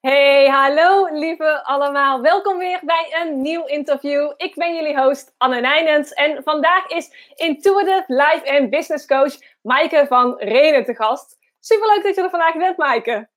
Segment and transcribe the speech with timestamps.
[0.00, 2.20] Hey, hallo lieve allemaal.
[2.20, 4.32] Welkom weer bij een nieuw interview.
[4.36, 10.06] Ik ben jullie host Anne Nijnens en vandaag is Intuitive Life en Business Coach Maaike
[10.08, 11.38] van Renen te gast.
[11.58, 13.28] Superleuk dat je er vandaag bent, Maaike.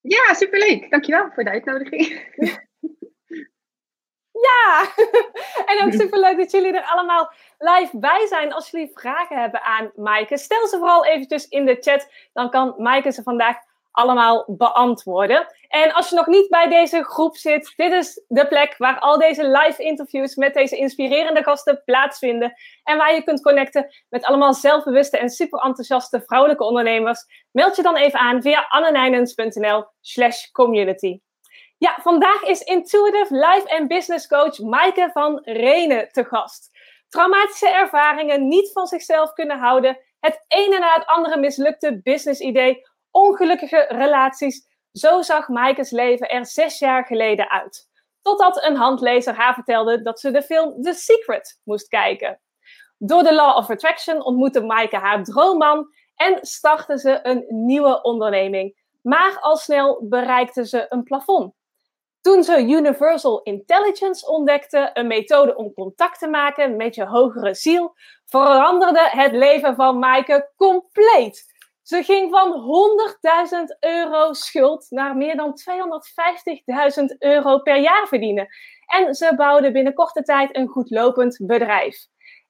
[0.00, 0.90] Ja, superleuk.
[0.90, 2.24] Dankjewel voor de uitnodiging.
[4.30, 4.86] Ja,
[5.70, 8.52] en ook superleuk dat jullie er allemaal live bij zijn.
[8.52, 12.08] Als jullie vragen hebben aan Maaike, stel ze vooral eventjes in de chat.
[12.32, 13.56] Dan kan Maaike ze vandaag
[13.96, 15.46] allemaal beantwoorden.
[15.68, 19.18] En als je nog niet bij deze groep zit, dit is de plek waar al
[19.18, 22.54] deze live interviews met deze inspirerende gasten plaatsvinden.
[22.82, 27.24] En waar je kunt connecten met allemaal zelfbewuste en super enthousiaste vrouwelijke ondernemers.
[27.50, 31.20] Meld je dan even aan via annenijnens.nl slash community.
[31.78, 36.70] Ja, vandaag is Intuitive Life and Business Coach Maaike van Renen te gast.
[37.08, 42.82] Traumatische ervaringen, niet van zichzelf kunnen houden, het ene na het andere mislukte business idee
[43.16, 44.66] ongelukkige relaties.
[44.92, 47.88] Zo zag Maaike's leven er zes jaar geleden uit.
[48.22, 52.40] Totdat een handlezer haar vertelde dat ze de film The Secret moest kijken.
[52.98, 58.84] Door de Law of Attraction ontmoette Maaike haar droomman en startte ze een nieuwe onderneming.
[59.02, 61.54] Maar al snel bereikte ze een plafond.
[62.20, 67.94] Toen ze Universal Intelligence ontdekte, een methode om contact te maken met je hogere ziel,
[68.24, 71.55] veranderde het leven van Maaike compleet.
[71.86, 75.54] Ze ging van 100.000 euro schuld naar meer dan
[77.00, 78.48] 250.000 euro per jaar verdienen.
[78.86, 81.96] En ze bouwde binnen korte tijd een goedlopend bedrijf.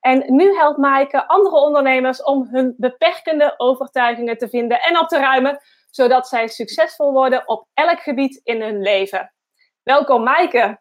[0.01, 5.19] En nu helpt Maaike andere ondernemers om hun beperkende overtuigingen te vinden en op te
[5.19, 5.59] ruimen,
[5.91, 9.35] zodat zij succesvol worden op elk gebied in hun leven.
[9.83, 10.81] Welkom Maaike.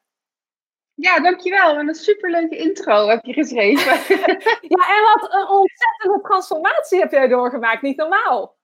[0.96, 1.78] Ja, dankjewel.
[1.78, 3.94] En een superleuke intro heb je geschreven.
[4.76, 7.82] ja, en wat een ontzettende transformatie heb jij doorgemaakt.
[7.82, 8.56] Niet normaal.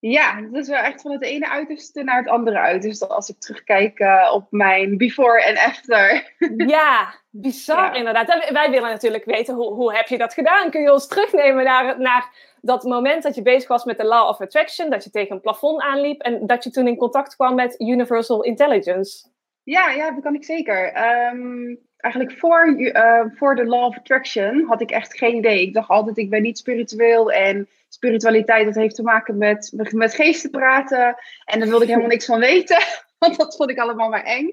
[0.00, 3.06] Ja, het is wel echt van het ene uiterste naar het andere uiterste.
[3.06, 6.32] Als ik terugkijk uh, op mijn before en after.
[6.76, 8.48] ja, bizar inderdaad.
[8.52, 10.70] Wij willen natuurlijk weten, hoe, hoe heb je dat gedaan?
[10.70, 14.28] Kun je ons terugnemen naar, naar dat moment dat je bezig was met de Law
[14.28, 14.90] of Attraction?
[14.90, 18.42] Dat je tegen een plafond aanliep en dat je toen in contact kwam met Universal
[18.42, 19.28] Intelligence?
[19.68, 20.92] Ja, ja, dat kan ik zeker.
[20.92, 25.62] Ehm, eigenlijk voor, uh, voor de Law of Attraction had ik echt geen idee.
[25.62, 30.14] Ik dacht altijd, ik ben niet spiritueel en spiritualiteit, dat heeft te maken met, met
[30.14, 31.16] geesten praten.
[31.44, 32.82] En daar wilde ik helemaal niks van weten,
[33.18, 34.50] want dat vond ik allemaal maar eng.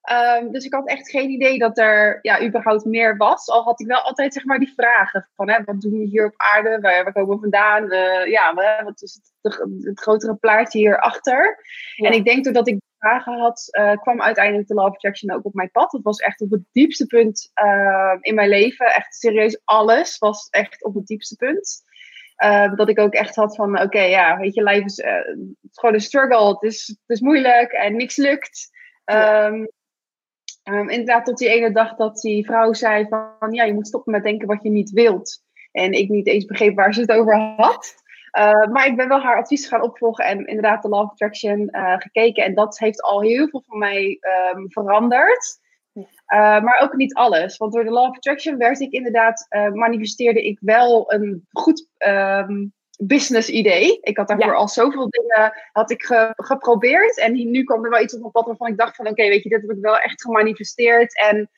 [0.00, 3.48] Ehm, dus ik had echt geen idee dat er ja, überhaupt meer was.
[3.48, 6.26] Al had ik wel altijd zeg maar die vragen van hè, wat doen we hier
[6.26, 6.80] op aarde?
[6.80, 7.92] Waar, waar komen we vandaan?
[7.92, 11.58] Uh, ja, wat is het, het, grotere plaatje hierachter?
[11.96, 12.08] Ja.
[12.08, 15.44] En ik denk doordat ik vragen had, uh, kwam uiteindelijk de Law of Attraction ook
[15.44, 15.92] op mijn pad.
[15.92, 18.86] Het was echt op het diepste punt uh, in mijn leven.
[18.86, 21.84] Echt serieus alles was echt op het diepste punt.
[22.44, 25.94] Uh, dat ik ook echt had van, oké, ja, weet je, life is, is gewoon
[25.94, 26.48] een struggle.
[26.48, 28.70] Het is, het is moeilijk en niks lukt.
[29.04, 29.46] Ja.
[29.46, 29.68] Um,
[30.64, 34.12] um, inderdaad, tot die ene dag dat die vrouw zei van, ja, je moet stoppen
[34.12, 35.44] met denken wat je niet wilt.
[35.72, 37.94] En ik niet eens begreep waar ze het over had.
[38.38, 41.68] Uh, maar ik ben wel haar advies gaan opvolgen en inderdaad de Law of Attraction
[41.98, 42.44] gekeken.
[42.44, 44.18] En dat heeft al heel veel van mij
[44.54, 45.58] um, veranderd.
[45.94, 46.04] Uh,
[46.60, 47.56] maar ook niet alles.
[47.56, 52.72] Want door de Law of Attraction werd ik inderdaad, manifesteerde ik wel een goed um,
[52.98, 53.98] business idee.
[54.00, 54.58] Ik had daarvoor ja.
[54.58, 57.18] al zoveel dingen had ik ge geprobeerd.
[57.18, 59.28] En nu kwam er wel iets op mijn pad waarvan ik dacht van oké, okay,
[59.28, 61.20] weet je, dit heb ik wel echt gemanifesteerd.
[61.20, 61.50] En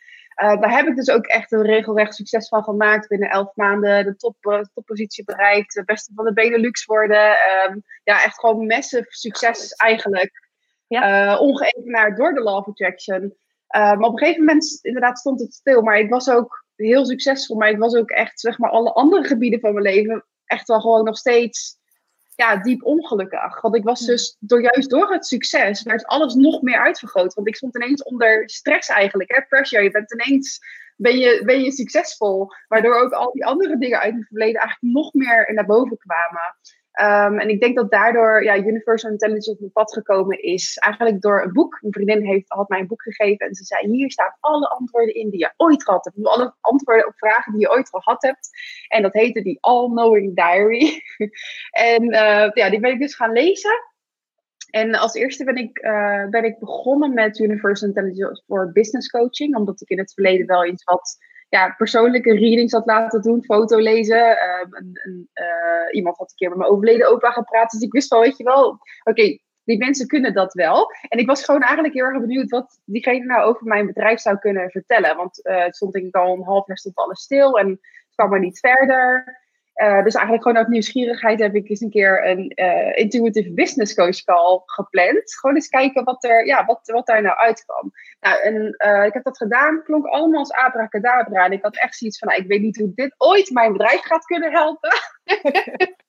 [0.43, 3.09] uh, daar heb ik dus ook echt een regelrecht succes van gemaakt.
[3.09, 5.75] Binnen elf maanden de top, toppositie bereikt.
[5.75, 7.37] De beste van de Benelux worden.
[7.69, 10.49] Um, ja, echt gewoon massive succes eigenlijk.
[10.87, 11.33] Ja.
[11.33, 13.23] Uh, ongeëvenaard door de Law of Attraction.
[13.23, 13.33] Uh,
[13.71, 15.83] maar op een gegeven moment, inderdaad, stond het stil.
[15.83, 17.57] Maar ik was ook heel succesvol.
[17.57, 20.81] Maar ik was ook echt, zeg maar, alle andere gebieden van mijn leven echt wel
[20.81, 21.78] gewoon nog steeds
[22.39, 23.61] ja, diep ongelukkig.
[23.61, 27.35] Want ik was dus, door, juist door het succes, werd alles nog meer uitvergroot.
[27.35, 29.83] Want ik stond ineens onder stress eigenlijk, hè, pressure.
[29.83, 30.59] Je bent ineens,
[30.97, 32.53] ben je, ben je succesvol.
[32.69, 36.57] Waardoor ook al die andere dingen uit het verleden eigenlijk nog meer naar boven kwamen.
[37.01, 40.77] Um, en ik denk dat daardoor ja, Universal Intelligence op mijn pad gekomen is.
[40.77, 41.79] Eigenlijk door een boek.
[41.81, 43.47] Mijn vriendin heeft, had mij een boek gegeven.
[43.47, 46.27] En ze zei: Hier staan alle antwoorden in die je ooit gehad hebt.
[46.27, 48.49] Alle antwoorden op vragen die je ooit gehad hebt.
[48.89, 51.03] En dat heette die All-Knowing Diary.
[51.71, 53.87] en uh, ja, die ben ik dus gaan lezen.
[54.71, 59.57] En als eerste ben ik, uh, ben ik begonnen met Universal Intelligence voor Business Coaching.
[59.57, 61.17] Omdat ik in het verleden wel iets wat
[61.49, 64.37] ja, persoonlijke readings had laten doen, foto lezen.
[64.39, 65.29] Um,
[65.91, 67.71] iemand had een keer met mijn overleden opa gepraat.
[67.71, 70.93] Dus ik wist wel, weet je wel, oké, die mensen kunnen dat wel.
[71.09, 74.39] En ik was gewoon eigenlijk heel erg benieuwd wat diegene nou over mijn bedrijf zou
[74.39, 75.17] kunnen vertellen.
[75.17, 78.15] Want uh, het stond denk ik al een half jaar stond alles stil en het
[78.15, 79.37] kwam maar niet verder.
[79.83, 83.95] Uh, dus eigenlijk gewoon uit nieuwsgierigheid heb ik eens een keer een uh, intuitive business
[83.95, 85.35] coach call gepland.
[85.35, 87.93] Gewoon eens kijken wat, er, ja, wat, wat daar nou uitkwam.
[88.21, 91.45] Nou, en uh, ik heb dat gedaan, klonk allemaal als abracadabra.
[91.45, 94.01] En ik had echt zoiets van, nou, ik weet niet hoe dit ooit mijn bedrijf
[94.01, 94.91] gaat kunnen helpen.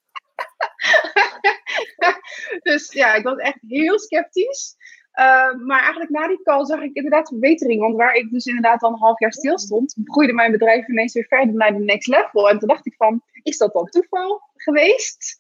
[2.70, 4.76] dus ja, ik was echt heel sceptisch.
[5.20, 7.82] Uh, maar eigenlijk na die call zag ik inderdaad verbetering.
[7.82, 11.14] Want waar ik dus inderdaad al een half jaar stil stond, groeide mijn bedrijf ineens
[11.14, 12.50] weer verder naar de next level.
[12.50, 15.38] En toen dacht ik van, is dat dan toeval geweest?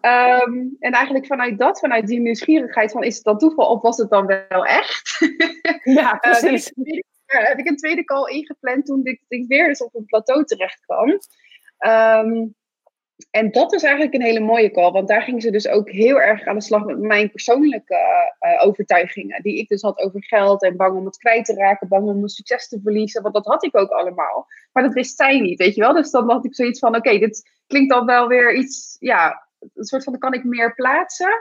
[0.00, 0.40] Ja.
[0.42, 3.96] Um, en eigenlijk vanuit dat, vanuit die nieuwsgierigheid van, is het dan toeval of was
[3.96, 5.18] het dan wel echt?
[5.98, 6.72] ja, precies.
[6.76, 6.94] Uh,
[7.26, 10.80] heb ik een tweede call ingepland toen ik, ik weer eens op een plateau terecht
[10.80, 11.18] kwam.
[12.26, 12.54] Um,
[13.30, 16.20] en dat is eigenlijk een hele mooie call, want daar gingen ze dus ook heel
[16.20, 17.96] erg aan de slag met mijn persoonlijke
[18.40, 19.42] uh, overtuigingen.
[19.42, 22.16] Die ik dus had over geld en bang om het kwijt te raken, bang om
[22.16, 23.22] mijn succes te verliezen.
[23.22, 24.46] Want dat had ik ook allemaal.
[24.72, 25.92] Maar dat wist zij niet, weet je wel.
[25.92, 29.84] Dus dan had ik zoiets van: oké, dit klinkt dan wel weer iets, ja, een
[29.84, 31.32] soort van: dan kan ik meer plaatsen.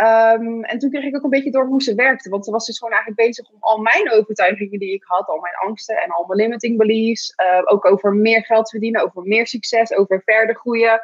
[0.00, 2.28] Um, en toen kreeg ik ook een beetje door hoe ze werkte.
[2.28, 5.40] Want ze was dus gewoon eigenlijk bezig om al mijn overtuigingen die ik had, al
[5.40, 9.46] mijn angsten en al mijn limiting beliefs, uh, ook over meer geld verdienen, over meer
[9.46, 11.00] succes, over verder groeien.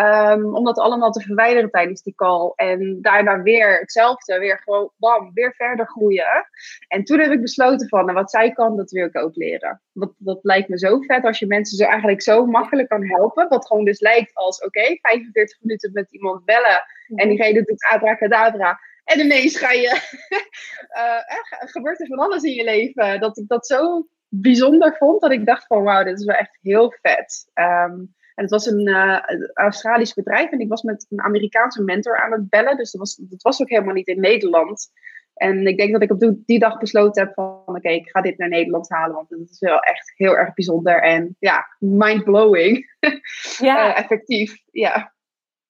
[0.00, 2.52] Um, om dat allemaal te verwijderen tijdens die call.
[2.54, 6.48] En daarna weer hetzelfde, weer gewoon bam, weer verder groeien.
[6.88, 9.82] En toen heb ik besloten van, nou, wat zij kan, dat wil ik ook leren.
[9.92, 13.48] Dat, dat lijkt me zo vet als je mensen zo eigenlijk zo makkelijk kan helpen.
[13.48, 16.84] Wat gewoon dus lijkt als, oké, okay, 45 minuten met iemand bellen.
[17.14, 18.78] En diegene doet abracadabra.
[19.04, 19.88] En ineens ga je,
[20.98, 23.20] uh, gebeurt er van alles in je leven.
[23.20, 26.58] Dat ik dat zo bijzonder vond, dat ik dacht van, wauw, dit is wel echt
[26.60, 27.50] heel vet.
[27.54, 29.18] Um, en het was een uh,
[29.52, 32.76] Australisch bedrijf en ik was met een Amerikaanse mentor aan het bellen.
[32.76, 34.90] Dus dat was, dat was ook helemaal niet in Nederland.
[35.34, 38.38] En ik denk dat ik op die dag besloten heb van oké, ik ga dit
[38.38, 39.14] naar Nederland halen.
[39.14, 42.84] Want het is wel echt heel erg bijzonder en ja, mind-blowing.
[43.58, 43.88] Ja.
[43.88, 45.14] uh, effectief, ja.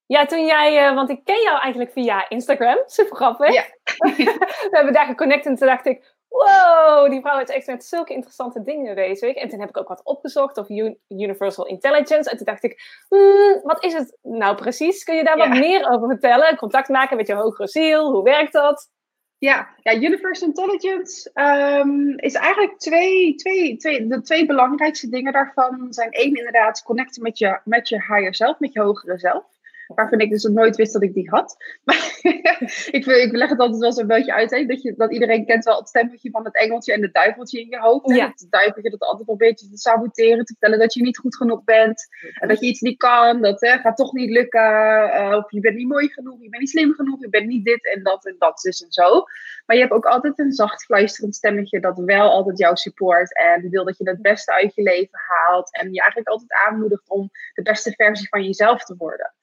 [0.07, 3.53] Ja, toen jij, uh, want ik ken jou eigenlijk via Instagram, super grappig.
[3.53, 3.65] Ja.
[4.71, 8.13] We hebben daar geconnect en toen dacht ik, wow, die vrouw is echt met zulke
[8.13, 9.35] interessante dingen bezig.
[9.35, 12.31] En toen heb ik ook wat opgezocht over Universal Intelligence.
[12.31, 15.05] En toen dacht ik, hmm, wat is het nou precies?
[15.05, 16.57] Kun je daar wat meer over vertellen?
[16.57, 18.91] Contact maken met je hogere ziel, hoe werkt dat?
[19.39, 25.87] Ja, ja Universal Intelligence um, is eigenlijk twee, twee, twee, de twee belangrijkste dingen daarvan
[25.91, 29.56] zijn één inderdaad connecten met je, met je higher self, met je hogere zelf.
[29.95, 31.57] Waarvan ik dus nog nooit wist dat ik die had.
[31.85, 32.15] Maar
[32.91, 34.51] ik, ik leg het altijd wel zo'n beetje uit.
[34.51, 34.65] Hè?
[34.65, 37.69] Dat, je, dat iedereen kent wel het stemmetje van het engeltje en het duiveltje in
[37.69, 38.15] je hoofd.
[38.15, 38.27] Ja.
[38.27, 40.45] Het duiveltje dat altijd een beetje te saboteren.
[40.45, 42.09] Te vertellen dat je niet goed genoeg bent.
[42.41, 43.43] En dat je iets niet kan.
[43.43, 44.61] Dat hè, gaat toch niet lukken.
[44.61, 46.43] Uh, of je bent niet mooi genoeg.
[46.43, 47.21] Je bent niet slim genoeg.
[47.21, 49.25] Je bent niet dit en dat en dat dus en zo.
[49.67, 51.81] Maar je hebt ook altijd een zacht fluisterend stemmetje.
[51.81, 53.37] Dat wel altijd jou support.
[53.37, 55.73] En wil dat je het beste uit je leven haalt.
[55.73, 59.35] En je eigenlijk altijd aanmoedigt om de beste versie van jezelf te worden.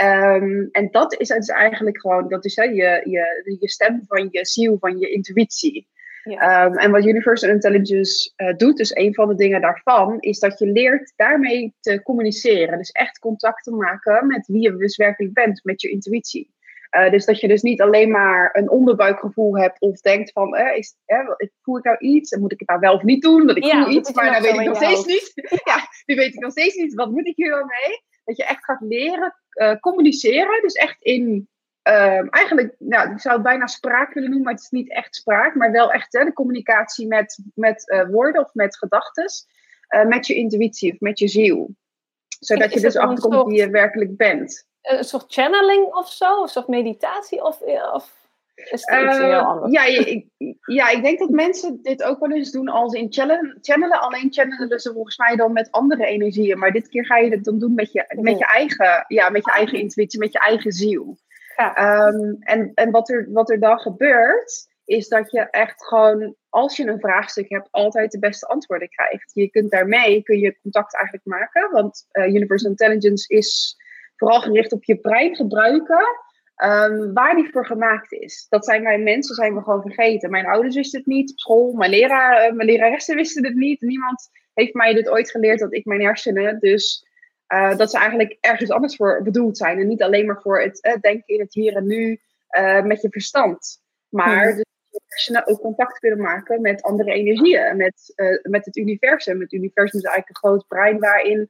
[0.00, 4.28] Um, en dat is dus eigenlijk gewoon, dat is hè, je, je, je stem van
[4.30, 5.90] je ziel, van je intuïtie.
[6.22, 6.64] Ja.
[6.64, 10.58] Um, en wat Universal Intelligence uh, doet, dus een van de dingen daarvan, is dat
[10.58, 12.78] je leert daarmee te communiceren.
[12.78, 16.50] Dus echt contact te maken met wie je dus werkelijk bent, met je intuïtie.
[16.96, 20.76] Uh, dus dat je dus niet alleen maar een onderbuikgevoel hebt of denkt van, eh,
[20.76, 21.18] is, eh,
[21.62, 23.46] voel ik nou iets en moet ik het nou wel of niet doen?
[23.46, 25.32] Want ik ja, voel iets, maar nou weet ik nog steeds niet.
[25.70, 28.02] ja, nu weet ik nog steeds niet, wat moet ik hier dan mee?
[28.24, 30.62] Dat je echt gaat leren uh, communiceren.
[30.62, 31.48] Dus echt in,
[31.88, 35.14] uh, eigenlijk, nou, ik zou het bijna spraak willen noemen, maar het is niet echt
[35.14, 39.26] spraak, maar wel echt hè, de communicatie met, met uh, woorden of met gedachten,
[39.94, 41.74] uh, met je intuïtie of met je ziel.
[42.38, 44.66] Zodat je dus achterkomt wie je werkelijk bent.
[44.82, 46.42] Een soort channeling of zo?
[46.42, 47.44] Een soort meditatie?
[47.44, 47.60] Of,
[47.92, 48.21] of
[48.54, 49.72] is het iets heel anders?
[49.72, 50.26] Ja, ik,
[50.60, 53.58] ja, ik denk dat mensen dit ook wel eens doen als in channelen.
[53.60, 54.00] channelen.
[54.00, 56.58] Alleen channelen ze volgens mij dan met andere energieën.
[56.58, 59.44] Maar dit keer ga je het dan doen met je, met je, eigen, ja, met
[59.44, 61.18] je eigen intuïtie, met je eigen ziel.
[61.56, 62.06] Ja.
[62.06, 66.76] Um, en en wat, er, wat er dan gebeurt, is dat je echt gewoon, als
[66.76, 69.30] je een vraagstuk hebt, altijd de beste antwoorden krijgt.
[69.34, 71.70] Je kunt daarmee kun je contact eigenlijk maken.
[71.70, 73.76] Want uh, Universal Intelligence is
[74.16, 76.04] vooral gericht op je brein gebruiken
[76.56, 78.46] Um, waar die voor gemaakt is.
[78.48, 80.30] Dat zijn wij mensen, zijn we gewoon vergeten.
[80.30, 83.80] Mijn ouders wisten het niet op school, mijn, leraar, uh, mijn leraressen wisten het niet.
[83.80, 87.06] Niemand heeft mij dit ooit geleerd dat ik mijn hersenen, dus
[87.48, 89.78] uh, dat ze eigenlijk ergens anders voor bedoeld zijn.
[89.78, 92.20] En niet alleen maar voor het uh, denken in het hier en nu
[92.82, 93.82] met je verstand.
[94.08, 94.56] Maar hmm.
[94.56, 99.40] dus je hersenen ook contact kunnen maken met andere energieën, met, met het universum.
[99.40, 101.48] Het universum is eigenlijk een groot brein waarin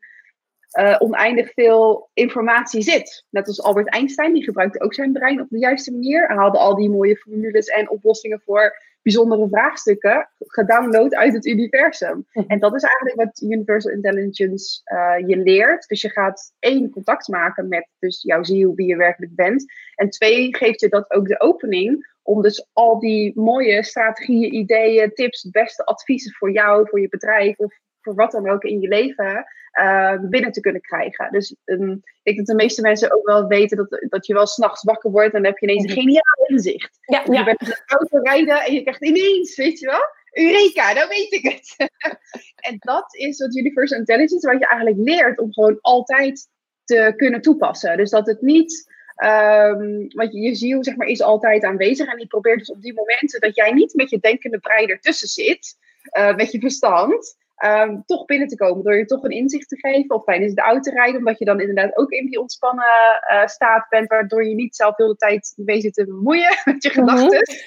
[0.79, 3.25] uh, oneindig veel informatie zit.
[3.31, 6.26] Net als Albert Einstein, die gebruikte ook zijn brein op de juiste manier.
[6.26, 12.26] Hij haalde al die mooie formules en oplossingen voor bijzondere vraagstukken gedownload uit het universum.
[12.47, 15.88] En dat is eigenlijk wat Universal Intelligence uh, je leert.
[15.88, 19.64] Dus je gaat één, contact maken met dus jouw ziel, wie je werkelijk bent.
[19.95, 25.12] En twee, geeft je dat ook de opening om dus al die mooie strategieën, ideeën,
[25.12, 28.88] tips, beste adviezen voor jou, voor je bedrijf of voor wat dan ook in je
[28.88, 29.44] leven
[29.80, 31.32] uh, binnen te kunnen krijgen.
[31.32, 34.47] Dus um, ik denk dat de meeste mensen ook wel weten dat, dat je wel
[34.47, 36.99] s'nachts wakker wordt en dan heb je ineens een geniaal inzicht.
[37.00, 37.38] Ja, ja.
[37.38, 41.09] Je bent in de auto rijden en je krijgt ineens, weet je wel, Eureka, nou
[41.09, 41.76] weet ik het.
[42.68, 46.49] en dat is wat Universal Intelligence, wat je eigenlijk leert om gewoon altijd
[46.85, 47.97] te kunnen toepassen.
[47.97, 52.16] Dus dat het niet Um, want je, je ziel zeg maar, is altijd aanwezig en
[52.16, 55.76] die probeert dus op die momenten dat jij niet met je denkende brein ertussen zit,
[56.18, 58.85] uh, met je verstand, um, toch binnen te komen.
[58.85, 61.61] Door je toch een inzicht te geven of tijdens de auto rijden, omdat je dan
[61.61, 62.85] inderdaad ook in die ontspannen
[63.33, 66.90] uh, staat bent, waardoor je niet zelf heel de tijd bezig te bemoeien met je
[66.90, 67.49] gedachten.
[67.49, 67.59] Mm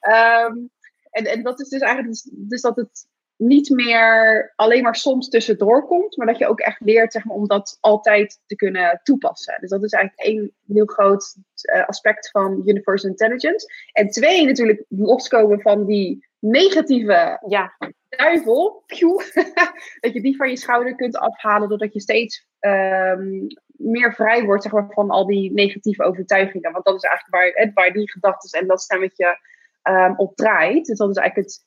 [0.00, 0.56] -hmm.
[0.56, 0.70] um,
[1.10, 3.06] en, en dat is dus eigenlijk dus, dus dat het
[3.36, 7.36] niet meer alleen maar soms tussendoor komt, maar dat je ook echt leert zeg maar,
[7.36, 9.56] om dat altijd te kunnen toepassen.
[9.60, 11.36] Dus dat is eigenlijk één heel groot
[11.74, 13.66] uh, aspect van Universal Intelligence.
[13.92, 17.76] En twee, natuurlijk loskomen van die negatieve ja.
[18.08, 18.84] duivel,
[20.00, 24.62] dat je die van je schouder kunt afhalen, doordat je steeds um, meer vrij wordt
[24.62, 26.72] zeg maar, van al die negatieve overtuigingen.
[26.72, 29.38] Want dat is eigenlijk waar, waar die gedachten en dat stemmetje
[29.82, 30.86] um, op draait.
[30.86, 31.64] Dus dat is eigenlijk het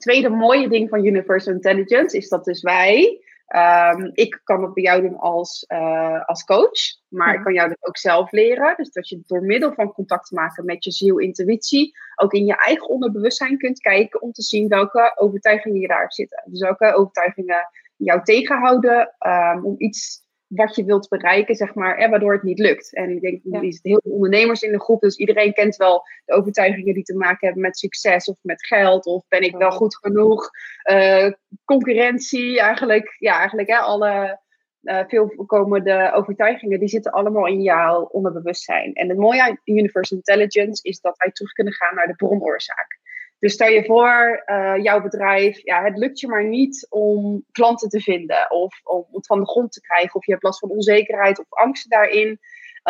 [0.00, 3.20] tweede mooie ding van Universal Intelligence is dat dus wij,
[3.54, 7.68] um, ik kan het bij jou doen als, uh, als coach, maar ik kan jou
[7.68, 8.74] dat ook zelf leren.
[8.76, 12.56] Dus dat je door middel van contact maken met je ziel, intuïtie, ook in je
[12.56, 16.42] eigen onderbewustzijn kunt kijken om te zien welke overtuigingen je daarop zitten.
[16.46, 22.10] Dus welke overtuigingen jou tegenhouden um, om iets wat je wilt bereiken, zeg maar, en
[22.10, 22.94] waardoor het niet lukt.
[22.94, 26.02] En ik denk, er zitten heel veel ondernemers in de groep, dus iedereen kent wel
[26.24, 29.70] de overtuigingen die te maken hebben met succes of met geld, of ben ik wel
[29.70, 30.50] goed genoeg,
[30.90, 31.30] uh,
[31.64, 34.40] concurrentie, eigenlijk, ja, eigenlijk hè, alle
[34.82, 38.94] uh, veel voorkomende overtuigingen, die zitten allemaal in jouw onderbewustzijn.
[38.94, 42.98] En het mooie aan Universal Intelligence is dat wij terug kunnen gaan naar de bronoorzaak.
[43.38, 47.88] Dus stel je voor, uh, jouw bedrijf, ja, het lukt je maar niet om klanten
[47.88, 50.14] te vinden of om het van de grond te krijgen.
[50.14, 52.38] Of je hebt last van onzekerheid of angst daarin.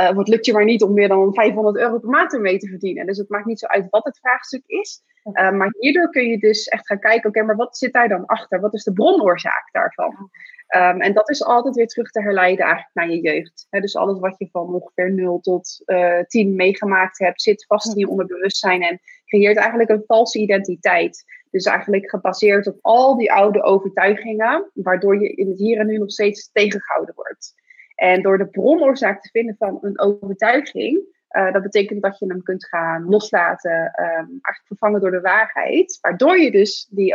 [0.01, 2.59] Uh, of het lukt je maar niet om meer dan 500 euro per maand ermee
[2.59, 3.07] te verdienen.
[3.07, 5.03] Dus het maakt niet zo uit wat het vraagstuk is.
[5.33, 8.09] Uh, maar hierdoor kun je dus echt gaan kijken, oké, okay, maar wat zit daar
[8.09, 8.61] dan achter?
[8.61, 10.31] Wat is de bronoorzaak daarvan?
[10.77, 13.67] Um, en dat is altijd weer terug te herleiden eigenlijk naar je jeugd.
[13.71, 17.93] He, dus alles wat je van ongeveer 0 tot uh, 10 meegemaakt hebt, zit vast
[17.93, 21.25] in je onderbewustzijn en creëert eigenlijk een valse identiteit.
[21.51, 25.99] Dus eigenlijk gebaseerd op al die oude overtuigingen, waardoor je in het hier en nu
[25.99, 27.55] nog steeds tegengehouden wordt.
[27.95, 32.43] En door de bronoorzaak te vinden van een overtuiging, uh, dat betekent dat je hem
[32.43, 35.99] kunt gaan loslaten, um, eigenlijk vervangen door de waarheid.
[36.01, 37.15] Waardoor je dus die,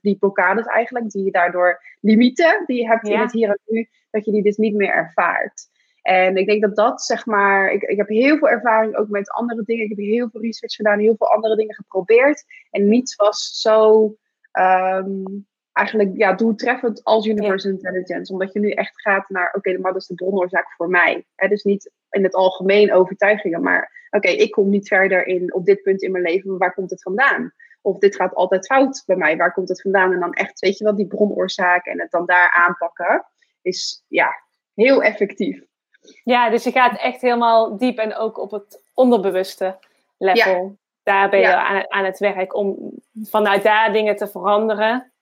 [0.00, 3.14] die blokkades eigenlijk, die je daardoor limieten, die je hebt ja.
[3.14, 5.68] in het hier en nu, dat je die dus niet meer ervaart.
[6.08, 9.30] En ik denk dat dat, zeg maar, ik, ik heb heel veel ervaring ook met
[9.30, 9.84] andere dingen.
[9.84, 12.44] Ik heb heel veel research gedaan, heel veel andere dingen geprobeerd.
[12.70, 14.04] En niets was zo
[14.52, 17.70] um, eigenlijk ja, doeltreffend als Universal.
[17.70, 18.32] Intelligence.
[18.32, 21.24] Omdat je nu echt gaat naar, oké, okay, maar dat is de bronoorzaak voor mij.
[21.34, 21.48] Hè?
[21.48, 25.64] Dus niet in het algemeen overtuigingen, maar oké, okay, ik kom niet verder in, op
[25.64, 27.52] dit punt in mijn leven, maar waar komt het vandaan?
[27.82, 30.12] Of dit gaat altijd fout bij mij, waar komt het vandaan?
[30.12, 33.26] En dan echt, weet je wel, die bronoorzaak en het dan daar aanpakken,
[33.62, 34.28] is ja,
[34.74, 35.67] heel effectief.
[36.24, 39.76] Ja, dus je gaat echt helemaal diep en ook op het onderbewuste
[40.18, 40.52] level.
[40.52, 40.70] Ja.
[41.02, 41.66] Daar ben je ja.
[41.66, 45.12] aan, aan het werk om vanuit daar dingen te veranderen.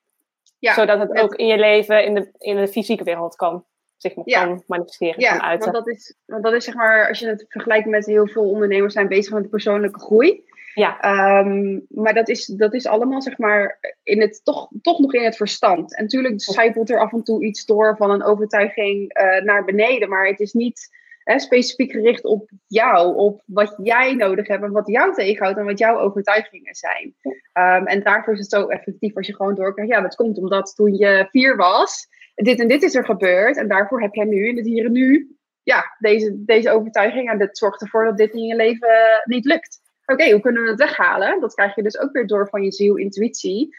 [0.58, 3.64] Ja, zodat het ook in je leven, in de, in de fysieke wereld kan,
[3.96, 4.44] zich ja.
[4.44, 5.72] kan manifesteren, ja, kan uiten.
[5.72, 8.50] Want dat, is, want dat is zeg maar, als je het vergelijkt met heel veel
[8.50, 10.44] ondernemers zijn bezig met persoonlijke groei.
[10.76, 11.38] Ja.
[11.38, 15.24] Um, maar dat is, dat is allemaal zeg maar in het, toch, toch nog in
[15.24, 15.96] het verstand.
[15.96, 20.08] En natuurlijk zijpelt er af en toe iets door van een overtuiging uh, naar beneden.
[20.08, 20.88] Maar het is niet
[21.22, 25.64] hè, specifiek gericht op jou, op wat jij nodig hebt en wat jou tegenhoudt en
[25.64, 27.14] wat jouw overtuigingen zijn.
[27.22, 29.92] Um, en daarvoor is het zo effectief als je gewoon doorkrijgt.
[29.92, 33.56] Ja, dat komt omdat toen je vier was, dit en dit is er gebeurd.
[33.56, 37.30] En daarvoor heb jij nu in het hier en nu ja, deze, deze overtuiging.
[37.30, 39.84] En dat zorgt ervoor dat dit in je leven niet lukt.
[40.06, 41.40] Oké, okay, hoe kunnen we het weghalen?
[41.40, 43.76] Dat krijg je dus ook weer door van je ziel, intuïtie.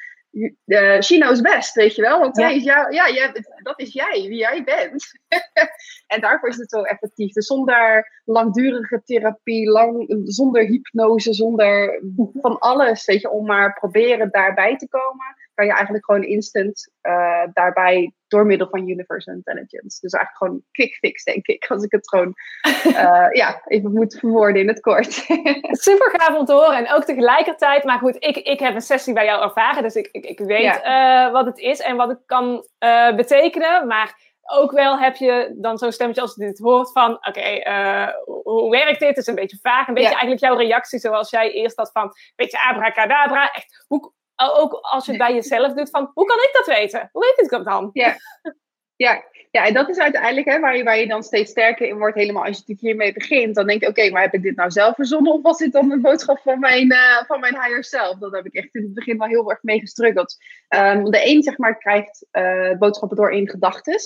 [0.65, 2.19] Uh, she knows best, weet je wel?
[2.19, 2.49] Want ja.
[2.49, 3.31] Is jou, ja,
[3.63, 5.11] dat is jij, wie jij bent.
[6.13, 7.33] en daarvoor is het zo effectief.
[7.33, 12.01] Dus zonder langdurige therapie, lang, zonder hypnose, zonder
[12.41, 16.91] van alles, weet je, om maar proberen daarbij te komen, kan je eigenlijk gewoon instant
[17.01, 19.99] uh, daarbij door middel van Universal Intelligence.
[19.99, 21.65] Dus eigenlijk gewoon quick fix, denk ik.
[21.67, 22.35] Als ik het gewoon
[22.85, 25.13] uh, ja, even moet verwoorden in het kort.
[25.87, 26.77] Super gaaf om te horen.
[26.77, 29.83] En ook tegelijkertijd, maar goed, ik, ik heb een sessie bij jou ervaren.
[29.83, 33.87] Dus ik, ik, ik weet uh, wat het is en wat het kan uh, betekenen.
[33.87, 37.13] Maar ook wel heb je dan zo'n stemmetje als je dit hoort van...
[37.13, 39.09] Oké, okay, hoe werkt dit?
[39.09, 39.87] Het is een beetje vaag.
[39.87, 42.11] Een beetje eigenlijk jouw reactie zoals jij eerst had van...
[42.35, 43.51] Beetje abracadabra.
[43.51, 47.09] Echt, hoe, ook als je het bij jezelf doet, van hoe kan ik dat weten?
[47.11, 47.89] Hoe weet ik dat dan?
[47.93, 48.15] Ja,
[48.95, 49.23] ja.
[49.51, 52.17] ja en dat is uiteindelijk hè, waar, je, waar je dan steeds sterker in wordt,
[52.17, 53.55] helemaal als je hiermee begint.
[53.55, 55.91] Dan denk je, oké, maar heb ik dit nou zelf verzonnen of was dit dan
[55.91, 58.17] een boodschap van mijn, uh, van mijn higher self?
[58.17, 60.35] Dat heb ik echt in het begin wel heel erg mee gestruggeld.
[60.75, 64.01] Um, de een, zeg maar, krijgt uh, boodschappen door in gedachten.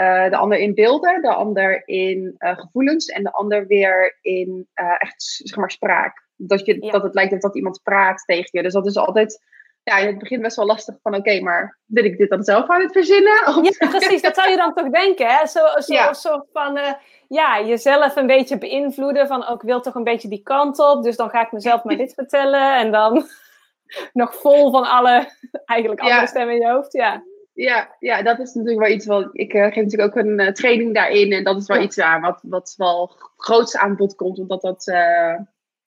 [0.00, 5.22] Uh, de ander in beelden, de ander in gevoelens en de ander weer in echt,
[5.22, 6.28] zeg maar, spraak.
[6.46, 8.62] Dat, je, dat het lijkt dat iemand praat tegen je.
[8.62, 9.40] Dus dat is altijd
[9.82, 12.68] ja, in het begin best wel lastig van oké, maar wil ik dit dan zelf
[12.68, 13.46] aan het verzinnen?
[13.46, 13.78] Of...
[13.78, 14.22] Ja, precies.
[14.22, 15.46] Dat zou je dan toch denken, hè?
[15.46, 16.12] Zo, zo ja.
[16.12, 16.92] soort van, uh,
[17.28, 21.02] ja, jezelf een beetje beïnvloeden van ook oh, wil toch een beetje die kant op,
[21.02, 23.26] dus dan ga ik mezelf maar dit vertellen en dan
[24.12, 25.28] nog vol van alle,
[25.64, 27.22] eigenlijk andere stemmen in je hoofd, ja.
[27.52, 29.28] Ja, ja, dat is natuurlijk wel iets wat.
[29.32, 31.32] Ik uh, geef natuurlijk ook een uh, training daarin.
[31.32, 34.38] En dat is wel iets aan wat, wat wel groots aan bod komt.
[34.38, 34.92] Omdat dat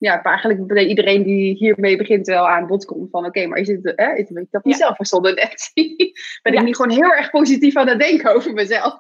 [0.04, 3.68] ja, eigenlijk bij iedereen die hiermee begint wel aan bod komt van oké, maar is
[3.68, 4.80] het, hè, is het dat niet ja.
[4.86, 5.72] zelf verzonnen net?
[6.44, 9.00] ben ik niet gewoon heel erg positief aan het denken over mezelf?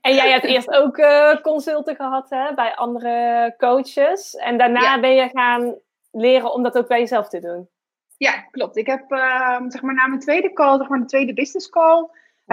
[0.00, 4.34] en jij hebt eerst ook uh, consulten gehad hè, bij andere coaches.
[4.34, 5.78] En daarna ben je gaan
[6.10, 7.68] leren om dat ook bij jezelf te doen.
[8.16, 8.76] Ja, klopt.
[8.76, 12.08] Ik heb uh, zeg maar na mijn tweede call, zeg maar de tweede business call,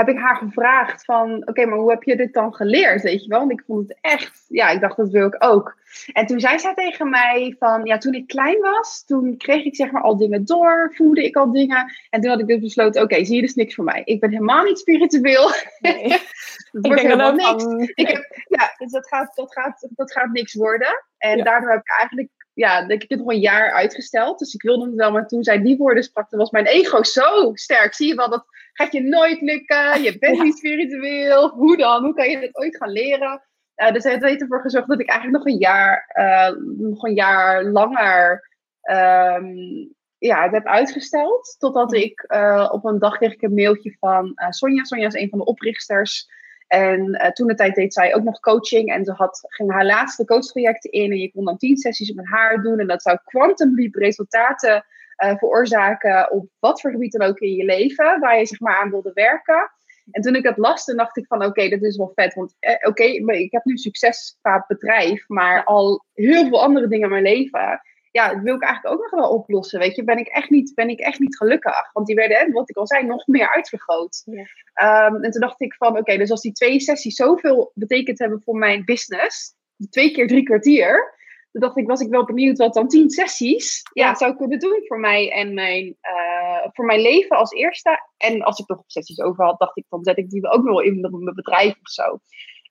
[0.05, 3.29] heb ik haar gevraagd van, oké, maar hoe heb je dit dan geleerd, weet je
[3.29, 3.39] wel?
[3.39, 5.77] Want ik vond het echt, ja, ik dacht, dat wil ik ook.
[6.13, 9.75] En toen zei zij tegen mij van, ja, toen ik klein was, toen kreeg ik
[9.75, 11.93] zeg maar al dingen door, voelde ik al dingen.
[12.09, 14.01] En toen had ik dus besloten, oké, zie je, dus niks voor mij.
[14.05, 15.51] Ik ben helemaal niet spiritueel.
[15.79, 16.09] Nee.
[16.71, 17.63] dat wordt helemaal niks.
[17.93, 21.03] Ik heb, ja, dus dat gaat, dat, gaat, dat gaat niks worden.
[21.17, 22.29] En daardoor heb ik eigenlijk
[22.59, 24.39] ja, ik heb het nog een jaar uitgesteld.
[24.39, 27.03] Dus ik wilde het wel, maar toen zij die woorden sprak, dan was mijn ego
[27.03, 27.93] zo sterk.
[27.93, 30.03] Zie je wel, dat gaat je nooit lukken.
[30.03, 31.49] Je bent niet spiritueel.
[31.49, 32.03] Hoe dan?
[32.03, 33.43] Hoe kan je dit ooit gaan leren?
[33.75, 37.13] Uh, dus het heeft ervoor gezorgd dat ik eigenlijk nog een jaar, uh, nog een
[37.13, 38.49] jaar langer
[38.91, 41.55] um, ja, het heb uitgesteld.
[41.59, 44.83] Totdat ik uh, op een dag kreeg ik een mailtje van Sonja.
[44.83, 46.29] Sonja is een van de oprichters
[46.69, 48.93] en uh, toen de tijd deed zij ook nog coaching.
[48.93, 51.11] En ze had, ging haar laatste coachtrajecten in.
[51.11, 52.79] En je kon dan tien sessies met haar doen.
[52.79, 54.85] En dat zou quantum leap resultaten
[55.23, 58.19] uh, veroorzaken op wat voor gebied dan ook in je leven.
[58.19, 59.71] Waar je zeg maar aan wilde werken.
[60.11, 62.33] En toen ik dat las, dacht ik van oké, dat is wel vet.
[62.33, 65.27] Want eh, oké, okay, ik heb nu succes qua bedrijf.
[65.27, 67.81] Maar al heel veel andere dingen in mijn leven
[68.19, 69.79] ja, dat wil ik eigenlijk ook nog wel oplossen.
[69.79, 71.89] Weet je, ben ik echt niet, ben ik echt niet gelukkig.
[71.93, 74.23] Want die werden, wat ik al zei, nog meer uitvergroot.
[74.25, 75.07] Ja.
[75.07, 78.41] Um, en toen dacht ik van, oké, dus als die twee sessies zoveel betekend hebben
[78.41, 79.55] voor mijn business,
[79.89, 81.17] twee keer drie kwartier,
[81.51, 84.15] toen dacht ik, was ik wel benieuwd wat dan tien sessies ja.
[84.15, 87.99] zou kunnen doen voor mij en mijn, uh, voor mijn leven als eerste.
[88.17, 90.79] En als ik nog sessies over had, dacht ik, dan zet ik die ook wel
[90.79, 92.19] in mijn bedrijf of zo.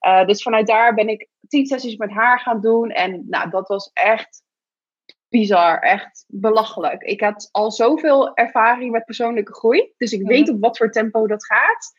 [0.07, 2.91] Uh, dus vanuit daar ben ik tien sessies met haar gaan doen.
[2.91, 4.43] En nou, dat was echt
[5.29, 7.03] bizar, echt belachelijk.
[7.03, 11.27] Ik had al zoveel ervaring met persoonlijke groei, dus ik weet op wat voor tempo
[11.27, 11.93] dat gaat.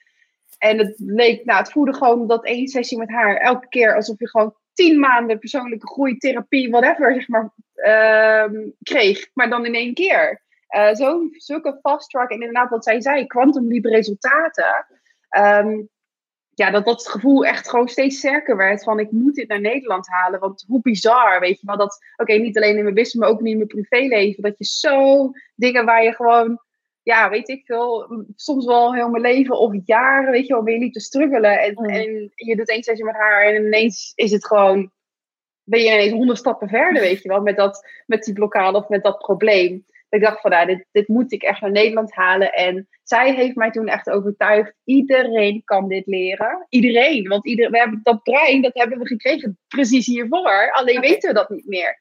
[0.58, 4.20] En het leek, nou, het voelde gewoon dat één sessie met haar elke keer alsof
[4.20, 9.74] je gewoon tien maanden persoonlijke groei, therapie, whatever, zeg maar, uh, kreeg, maar dan in
[9.74, 10.42] één keer.
[10.76, 14.86] Uh, zo, zulke fast track en inderdaad wat zij zei, quantum leap resultaten.
[15.38, 15.90] Um,
[16.60, 20.08] ja, dat dat gevoel echt gewoon steeds sterker werd van ik moet dit naar Nederland
[20.08, 20.40] halen.
[20.40, 23.42] Want hoe bizar, weet je wel, dat, oké, niet alleen in mijn business, maar ook
[23.42, 24.44] niet in mijn privéleven.
[24.44, 26.60] Dat je zo dingen waar je gewoon,
[27.04, 30.78] ja, weet ik veel, soms wel heel mijn leven of jaren, weet je wel, je
[30.78, 31.60] niet te struggelen.
[31.62, 31.86] En, mm.
[31.86, 34.92] en je doet één sessie met haar en ineens is het gewoon,
[35.64, 38.90] ben je ineens honderd stappen verder, weet je wel, met, dat, met die blokkade of
[38.90, 42.54] met dat probleem ik dacht van, nou, dit, dit moet ik echt naar Nederland halen.
[42.54, 46.66] En zij heeft mij toen echt overtuigd, iedereen kan dit leren.
[46.70, 50.72] Iedereen, want ieder, we hebben dat brein, dat hebben we gekregen precies hiervoor.
[50.72, 52.00] Alleen weten we dat niet meer.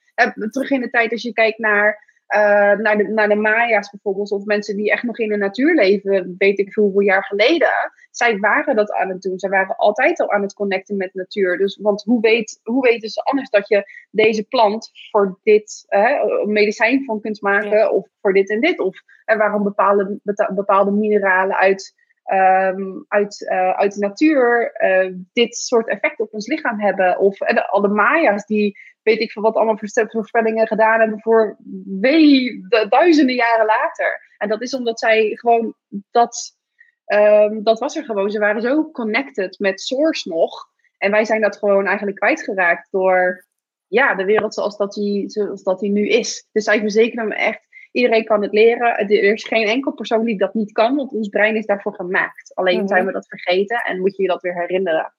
[0.51, 4.31] Terug in de tijd, als je kijkt naar uh, naar, de, naar de Maya's bijvoorbeeld,
[4.31, 7.69] of mensen die echt nog in de natuur leven, weet ik veel hoeveel jaar geleden.
[8.11, 9.39] Zij waren dat aan het doen.
[9.39, 11.59] Zij waren altijd al aan het connecten met natuur.
[11.59, 16.45] Dus, want hoe, weet, hoe weten ze anders dat je deze plant voor dit uh,
[16.45, 18.79] medicijn van kunt maken, of voor dit en dit?
[18.79, 20.21] Of uh, waarom bepaalde,
[20.55, 26.47] bepaalde mineralen uit Um, uit, uh, uit de natuur uh, dit soort effecten op ons
[26.47, 27.19] lichaam hebben.
[27.19, 31.57] Of uh, de, alle Maya's die weet ik van wat allemaal voorspellingen gedaan hebben voor
[32.01, 34.35] wee, duizenden jaren later.
[34.39, 35.75] En dat is omdat zij gewoon
[36.11, 36.57] dat
[37.05, 38.31] ehm, dat was er gewoon.
[38.31, 40.67] Ze waren zo connected met Source nog.
[40.99, 43.47] En wij zijn dat gewoon eigenlijk kwijtgeraakt door
[43.87, 46.49] ja, de wereld zoals dat, die, zoals dat die nu is.
[46.53, 47.61] Dus ik verzeker me echt,
[47.93, 48.99] iedereen kan het leren.
[48.99, 52.55] Er is geen enkel persoon die dat niet kan, want ons brein is daarvoor gemaakt.
[52.55, 52.87] Alleen mhm.
[52.87, 55.13] zijn we dat vergeten en moet je je dat weer herinneren.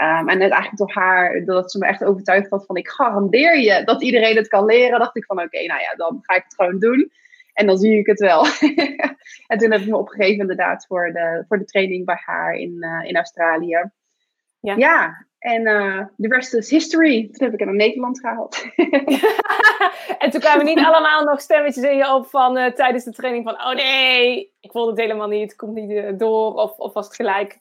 [0.00, 3.84] Um, en eigenlijk door haar, dat ze me echt overtuigd had van ik garandeer je
[3.84, 6.54] dat iedereen het kan leren, dacht ik van oké, nou ja, dan ga ik het
[6.54, 7.12] gewoon doen.
[7.52, 8.46] En dan zie ik het wel.
[9.50, 12.76] en toen heb ik me opgegeven inderdaad voor de, voor de training bij haar in,
[12.78, 13.90] uh, in Australië.
[14.60, 14.74] Ja.
[14.76, 17.22] ja, en uh, de rest is history.
[17.22, 18.66] Toen heb ik het naar Nederland gehaald.
[20.22, 23.44] en toen kwamen niet allemaal nog stemmetjes in je op van uh, tijdens de training
[23.44, 23.54] van...
[23.54, 26.54] Oh nee, ik voelde het helemaal niet, het komt niet door.
[26.54, 27.58] Of, of was het gelijk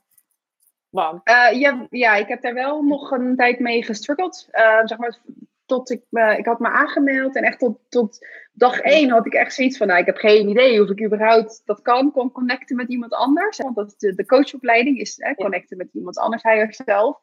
[1.23, 4.47] Uh, ja, ja, ik heb daar wel nog een tijd mee gestruggeld.
[4.51, 5.19] Uh, zeg maar,
[5.65, 6.01] tot ik,
[6.37, 9.87] ik had me aangemeld en echt tot, tot dag één had ik echt zoiets van,
[9.87, 13.57] nou, ik heb geen idee of ik überhaupt dat kan, kon connecten met iemand anders.
[13.57, 17.19] Want dat de, de coachopleiding is hè, connecten met iemand anders, hij zelf.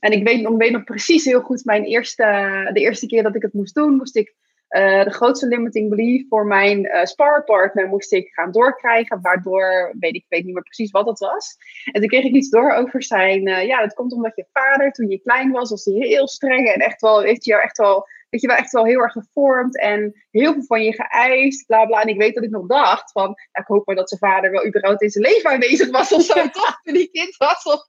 [0.00, 2.24] En ik weet, ik weet nog precies heel goed, mijn eerste,
[2.72, 4.34] de eerste keer dat ik het moest doen, moest ik
[4.76, 10.14] uh, de grootste limiting belief voor mijn uh, sparpartner moest ik gaan doorkrijgen, waardoor, weet
[10.14, 11.56] ik weet niet meer precies wat dat was.
[11.92, 14.92] En toen kreeg ik iets door over zijn, uh, ja, dat komt omdat je vader,
[14.92, 17.76] toen je klein was, was hij heel streng en echt wel, heeft hij jou echt
[17.76, 21.66] wel weet je wel, echt wel heel erg gevormd en heel veel van je geëist,
[21.66, 22.00] bla bla.
[22.00, 24.50] En ik weet dat ik nog dacht van, ja, ik hoop maar dat zijn vader
[24.50, 26.80] wel überhaupt in zijn leven aanwezig was of zo, toch?
[26.82, 27.62] Toen die kind was.
[27.62, 27.80] Of...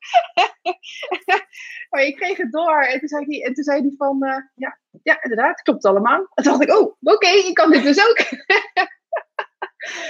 [1.89, 4.37] maar ik kreeg het door en toen zei hij, en toen zei hij van, uh,
[4.55, 6.19] ja, ja, inderdaad, klopt allemaal.
[6.33, 8.17] En toen dacht ik, oh, oké, ik kan dit dus ook.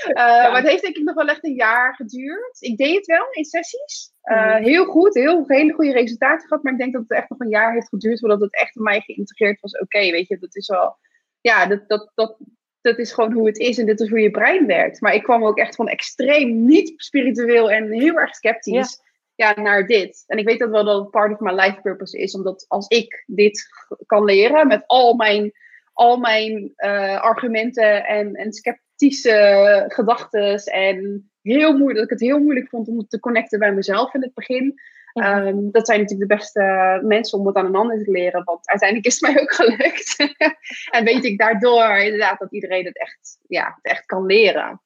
[0.08, 2.58] Uh, Maar het heeft denk ik nog wel echt een jaar geduurd.
[2.60, 4.12] Ik deed het wel in sessies.
[4.24, 6.64] Uh, heel goed, heel, hele goede resultaten gehad.
[6.64, 8.84] Maar ik denk dat het echt nog een jaar heeft geduurd voordat het echt in
[8.84, 9.80] mij geïntegreerd was.
[9.80, 10.98] Oké, weet je, dat is wel.
[11.42, 12.38] Ja, dat, dat, dat,
[12.82, 15.02] dat is gewoon hoe het is en dit is hoe je brein werkt.
[15.02, 19.06] Maar ik kwam ook echt van extreem niet spiritueel en heel erg sceptisch.
[19.36, 19.54] Ja.
[19.56, 20.24] naar dit.
[20.28, 22.88] En ik weet dat wel dat het part of my life purpose is, omdat als
[22.88, 23.68] ik dit
[24.06, 25.52] kan leren met al mijn,
[25.94, 28.52] al mijn uh, argumenten en, en
[28.98, 33.74] sceptische gedachten en heel moeilijk, dat ik het heel moeilijk vond om te connecten bij
[33.74, 34.80] mezelf in het begin.
[35.14, 38.70] Ehm, dat zijn natuurlijk de beste mensen om het aan een ander te leren, want
[38.70, 40.16] uiteindelijk is het mij ook gelukt.
[40.96, 44.82] en weet ik daardoor inderdaad dat iedereen het echt, ja, het echt kan leren.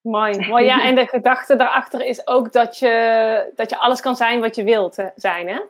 [0.00, 0.46] Mooi.
[0.48, 0.64] Mooi.
[0.64, 4.56] Ja, en de gedachte daarachter is ook dat je, dat je alles kan zijn wat
[4.56, 5.60] je wilt zijn, hè?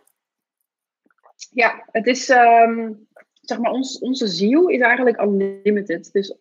[1.50, 2.92] Ja, het is, ehm,
[3.40, 6.12] zeg maar, ons, onze ziel is eigenlijk unlimited.
[6.12, 6.37] Dus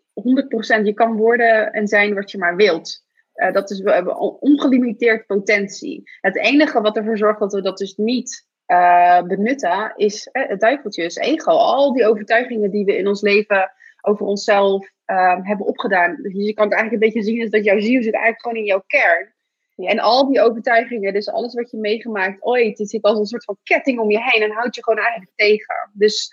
[0.82, 3.06] 100%, je kan worden en zijn wat je maar wilt.
[3.36, 6.04] Uh, dat is, we hebben ongelimiteerd potentie.
[6.22, 10.60] Het enige wat ervoor zorgt dat we dat dus niet uh, benutten, is uh, het
[10.60, 11.52] duiveltje, is ego.
[11.52, 16.16] Al die overtuigingen die we in ons leven over onszelf ehm, hebben opgedaan.
[16.22, 18.58] Dus je kan het eigenlijk een beetje zien als dat jouw ziel zit eigenlijk gewoon
[18.58, 19.36] in jouw kern.
[19.76, 23.44] En al die overtuigingen, dus alles wat je meegemaakt ooit, het zit als een soort
[23.44, 25.90] van ketting om je heen en houdt je gewoon eigenlijk tegen.
[25.94, 26.32] Dus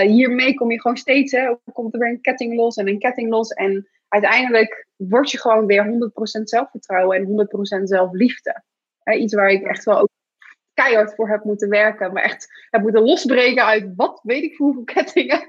[0.00, 3.30] hiermee kom je gewoon steeds, hè, komt er weer een ketting los en een ketting
[3.30, 3.50] los.
[3.50, 7.26] En uiteindelijk word je gewoon weer 100% zelfvertrouwen en
[7.80, 8.62] 100% zelfliefde.
[9.02, 10.08] He, iets waar ik echt wel ook
[10.74, 14.84] keihard voor heb moeten werken, maar echt heb moeten losbreken uit wat weet ik hoeveel
[14.84, 15.46] kettingen.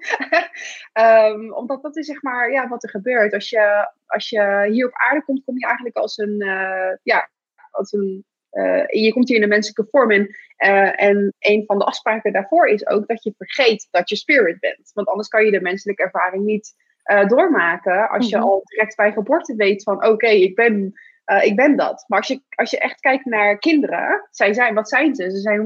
[0.94, 3.34] um, omdat dat is zeg maar ja, wat er gebeurt.
[3.34, 7.30] Als je, als je hier op aarde komt, kom je eigenlijk als een, uh, ja,
[7.72, 10.36] als een uh, je komt hier in de menselijke vorm in.
[10.58, 14.60] Uh, en een van de afspraken daarvoor is ook dat je vergeet dat je spirit
[14.60, 14.92] bent.
[14.94, 16.74] Want anders kan je de menselijke ervaring niet
[17.06, 18.10] uh, doormaken.
[18.10, 18.46] Als je mhm.
[18.46, 20.94] al direct bij geboorte weet van oké, ik, ben,
[21.26, 22.06] uh, ik ben dat.
[22.08, 25.32] Maar als je, als je echt kijkt naar kinderen, zij zijn, wat zijn ze?
[25.32, 25.60] Ze zijn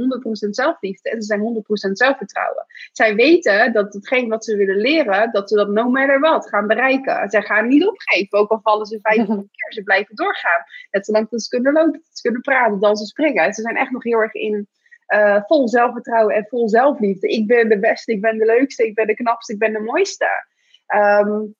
[0.47, 2.65] 100% zelfliefde en ze zijn 100% zelfvertrouwen.
[2.91, 6.67] Zij weten dat hetgeen wat ze willen leren, dat ze dat no matter what gaan
[6.67, 7.29] bereiken.
[7.29, 10.63] Zij gaan niet opgeven, ook al vallen ze vijf keer, ze blijven doorgaan.
[10.91, 13.53] Net zolang dat ze kunnen lopen, ze kunnen praten, dansen, springen.
[13.53, 14.67] Ze zijn echt nog heel erg in
[15.07, 17.27] uh, vol zelfvertrouwen en vol zelfliefde.
[17.27, 19.79] Ik ben de beste, ik ben de leukste, ik ben de knapste, ik ben de
[19.79, 20.27] mooiste.
[20.95, 21.55] Um,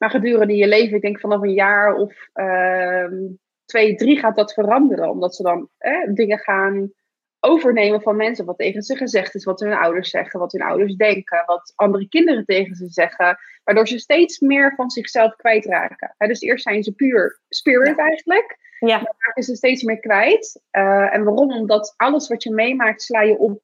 [0.00, 4.52] maar gedurende je leven, ik denk vanaf een jaar of um, twee, drie gaat dat
[4.52, 5.10] veranderen.
[5.10, 6.92] Omdat ze dan eh, dingen gaan
[7.40, 8.44] overnemen van mensen.
[8.44, 12.08] Wat tegen ze gezegd is, wat hun ouders zeggen, wat hun ouders denken, wat andere
[12.08, 13.38] kinderen tegen ze zeggen.
[13.64, 16.14] Waardoor ze steeds meer van zichzelf kwijtraken.
[16.18, 18.58] He, dus eerst zijn ze puur spirit eigenlijk.
[18.78, 18.96] Ja.
[18.96, 20.62] Dan raken ze steeds meer kwijt.
[20.72, 21.52] Uh, en waarom?
[21.52, 23.62] Omdat alles wat je meemaakt, sla je op.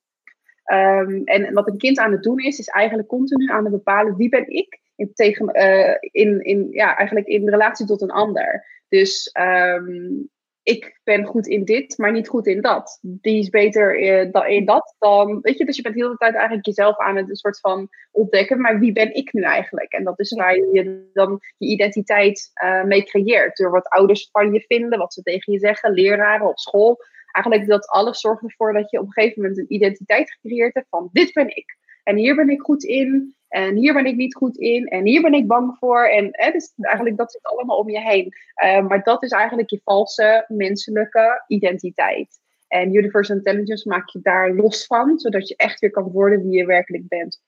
[0.72, 4.16] Um, en wat een kind aan het doen is, is eigenlijk continu aan het bepalen
[4.16, 8.66] wie ben ik in, tegen, uh, in, in, ja, eigenlijk in relatie tot een ander.
[8.88, 10.30] Dus um,
[10.66, 12.98] ik ben goed in dit, maar niet goed in dat.
[13.02, 15.40] Die is beter uh, in dat dan.
[15.40, 17.88] Weet je, dus je bent de hele tijd eigenlijk jezelf aan het een soort van
[18.10, 18.60] ontdekken.
[18.60, 19.92] Maar wie ben ik nu eigenlijk?
[19.92, 23.56] En dat is waar je dan je identiteit uh, mee creëert.
[23.56, 26.98] Door wat ouders van je vinden, wat ze tegen je zeggen, leraren op school.
[27.32, 30.88] Eigenlijk dat alles zorgt ervoor dat je op een gegeven moment een identiteit gecreëerd hebt
[30.88, 31.76] van dit ben ik.
[32.06, 33.34] En hier ben ik goed in.
[33.48, 34.86] En hier ben ik niet goed in.
[34.86, 36.04] En hier ben ik bang voor.
[36.04, 38.32] En hè, dus eigenlijk dat zit allemaal om je heen.
[38.64, 42.40] Uh, maar dat is eigenlijk je valse menselijke identiteit.
[42.68, 46.56] En Universal Intelligence maak je daar los van, zodat je echt weer kan worden wie
[46.56, 47.42] je werkelijk bent.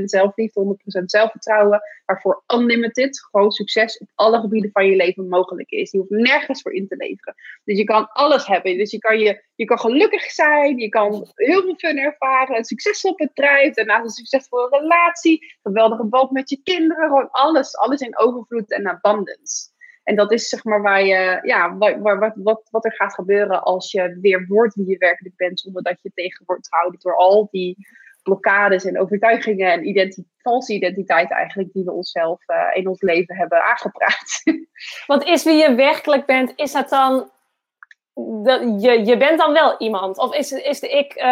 [0.00, 5.70] 100% zelfliefde, 100% zelfvertrouwen, waarvoor unlimited gewoon succes op alle gebieden van je leven mogelijk
[5.70, 5.90] is.
[5.90, 7.34] Je hoeft nergens voor in te leveren.
[7.64, 8.78] Dus je kan alles hebben.
[8.78, 12.64] Dus je kan, je, je kan gelukkig zijn, je kan heel veel fun ervaren, een
[12.64, 17.76] succesvol bedrijf, daarnaast een succesvolle relatie, geweldige band met je kinderen, gewoon alles.
[17.76, 19.72] Alles in overvloed en abundance.
[20.04, 23.62] En dat is zeg maar waar je, ja, waar, wat, wat, wat er gaat gebeuren
[23.62, 27.16] als je weer wordt wie je werkelijk bent, zonder dat je tegen wordt gehouden door
[27.16, 27.76] al die
[28.22, 33.36] blokkades en overtuigingen en identiteit, valse identiteit eigenlijk die we onszelf uh, in ons leven
[33.36, 34.42] hebben aangepraat.
[35.06, 37.30] Want is wie je werkelijk bent, is dat dan
[38.44, 40.18] dat je, je bent dan wel iemand?
[40.18, 41.14] Of is, is de ik,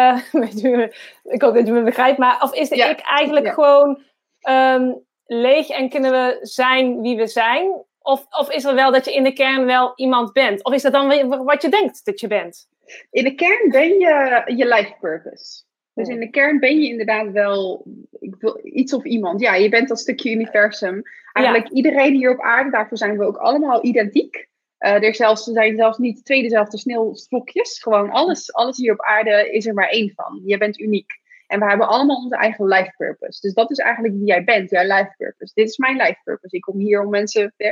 [0.63, 0.87] uh,
[1.23, 4.01] ik hoop dat je me begrijpt, maar of is de ik eigenlijk gewoon
[4.49, 7.83] um, leeg en kunnen we zijn wie we zijn?
[8.03, 10.63] Of, of is er wel dat je in de kern wel iemand bent?
[10.63, 12.67] Of is dat dan wat je denkt dat je bent?
[13.11, 15.63] In de kern ben je je life purpose.
[15.93, 17.85] Dus in de kern ben je inderdaad wel
[18.19, 19.41] ik wil, iets of iemand.
[19.41, 21.01] Ja, je bent dat stukje universum.
[21.33, 24.47] Eigenlijk iedereen hier op aarde, daarvoor zijn we ook allemaal identiek.
[24.79, 27.81] Uh, er, zelfs, er zijn zelfs niet twee dezelfde sneeuwstokjes.
[27.81, 30.41] Gewoon alles, alles hier op aarde is er maar één van.
[30.45, 31.21] Je bent uniek.
[31.53, 33.41] En we hebben allemaal onze eigen life purpose.
[33.41, 35.53] Dus dat is eigenlijk wie jij bent, jouw life purpose.
[35.53, 36.55] Dit is mijn life purpose.
[36.55, 37.69] Ik kom hier om mensen uh,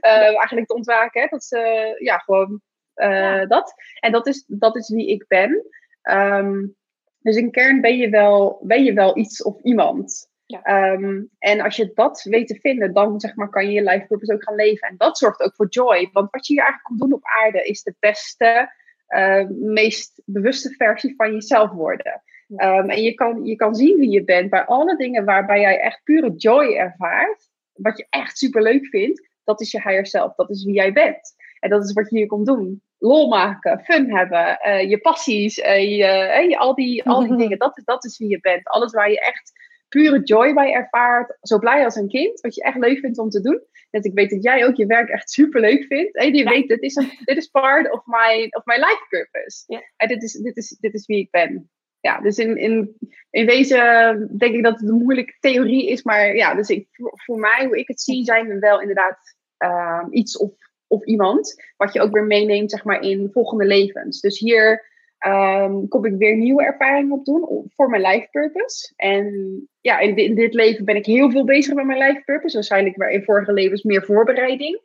[0.40, 1.28] eigenlijk te ontwaken.
[1.30, 2.60] Dat ze, ja, gewoon
[2.96, 3.74] uh, dat.
[4.00, 5.66] En dat is, dat is wie ik ben.
[6.02, 6.76] Um,
[7.18, 10.30] dus in kern ben je wel, ben je wel iets of iemand.
[10.46, 10.92] Ja.
[10.92, 14.06] Um, en als je dat weet te vinden, dan zeg maar, kan je je life
[14.06, 14.88] purpose ook gaan leven.
[14.88, 16.08] En dat zorgt ook voor joy.
[16.12, 18.72] Want wat je hier eigenlijk komt doen op aarde, is de beste,
[19.08, 22.22] uh, meest bewuste versie van jezelf worden.
[22.56, 25.80] Um, en je kan, je kan zien wie je bent bij alle dingen waarbij jij
[25.80, 27.50] echt pure joy ervaart.
[27.72, 30.34] Wat je echt super leuk vindt, dat is je higher self.
[30.34, 31.34] Dat is wie jij bent.
[31.58, 32.82] En dat is wat je hier komt doen.
[32.98, 37.58] Lol maken, fun hebben, uh, je passies, uh, je, uh, al, die, al die dingen.
[37.58, 38.68] Dat is, dat is wie je bent.
[38.68, 39.52] Alles waar je echt
[39.88, 41.36] pure joy bij ervaart.
[41.40, 42.40] Zo blij als een kind.
[42.40, 43.62] Wat je echt leuk vindt om te doen.
[43.90, 46.16] Dat ik weet dat jij ook je werk echt super leuk vindt.
[46.16, 49.64] En je weet, dit is, een, dit is part of my, of my life purpose.
[49.66, 49.82] Ja.
[49.96, 51.70] En dit is, dit, is, dit is wie ik ben
[52.02, 52.96] ja, dus in, in,
[53.30, 56.02] in wezen denk ik dat het een moeilijke theorie is.
[56.02, 60.06] Maar ja, dus ik, voor, mij, hoe ik het zie, zijn we wel inderdaad uh,
[60.10, 60.52] iets of,
[60.86, 61.62] of iemand.
[61.76, 64.20] Wat je ook weer meeneemt, zeg maar, in volgende levens.
[64.20, 64.90] Dus hier
[65.26, 68.92] um, kom ik weer nieuwe ervaringen op doen voor mijn life purpose.
[68.96, 72.54] En ja, in, dit leven ben ik heel veel bezig met mijn life purpose.
[72.54, 74.80] Waarschijnlijk weer in vorige levens meer voorbereiding.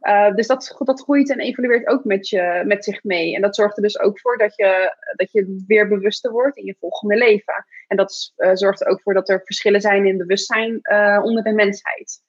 [0.00, 3.34] Uh, dus dat, dat groeit en evolueert ook met, je, met zich mee.
[3.34, 6.64] En dat zorgt er dus ook voor dat je, dat je weer bewuster wordt in
[6.64, 7.64] je volgende leven.
[7.86, 11.42] En dat uh, zorgt er ook voor dat er verschillen zijn in bewustzijn uh, onder
[11.42, 12.22] de mensheid.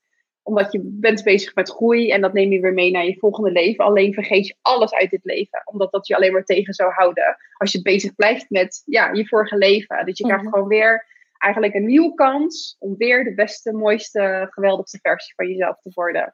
[0.43, 3.52] Omdat je bent bezig met groei en dat neem je weer mee naar je volgende
[3.52, 3.86] leven.
[3.86, 5.62] Alleen vergeet je alles uit dit leven.
[5.65, 7.38] Omdat dat je alleen maar tegen zou houden.
[7.58, 10.06] Als je bezig blijft met ja, je vorige leven.
[10.06, 10.54] Dus je krijgt mhm.
[10.54, 11.06] gewoon weer
[11.38, 16.34] eigenlijk een nieuwe kans om weer de beste, mooiste, geweldigste versie van jezelf te worden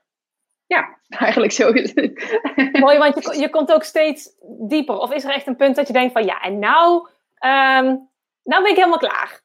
[0.67, 1.71] ja, eigenlijk zo.
[2.71, 4.35] Mooi, want je, je komt ook steeds
[4.67, 4.97] dieper.
[4.97, 7.07] Of is er echt een punt dat je denkt van ja, en nou,
[7.45, 8.09] um,
[8.43, 9.43] nou ben ik helemaal klaar?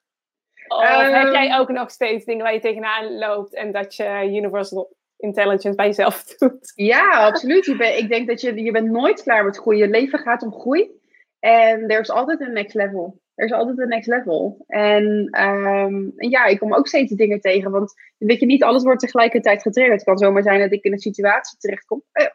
[0.69, 1.61] Of heb jij ehm.
[1.61, 6.25] ook nog steeds dingen waar je tegenaan loopt en dat je Universal Intelligence bij jezelf
[6.39, 6.73] doet?
[6.75, 7.65] Ja, absoluut.
[7.65, 9.87] Je ben, ik denk dat je, je bent nooit klaar met groeien.
[9.87, 10.91] Je leven gaat om groei.
[11.39, 14.65] En er is altijd een next level er is altijd een next level.
[14.67, 17.71] En, ehm, en, ja, ik kom ook steeds dingen tegen.
[17.71, 19.95] Want weet je, niet alles wordt tegelijkertijd getriggerd.
[19.95, 22.03] Het kan zomaar zijn dat ik in een situatie terechtkom.
[22.13, 22.27] Eh,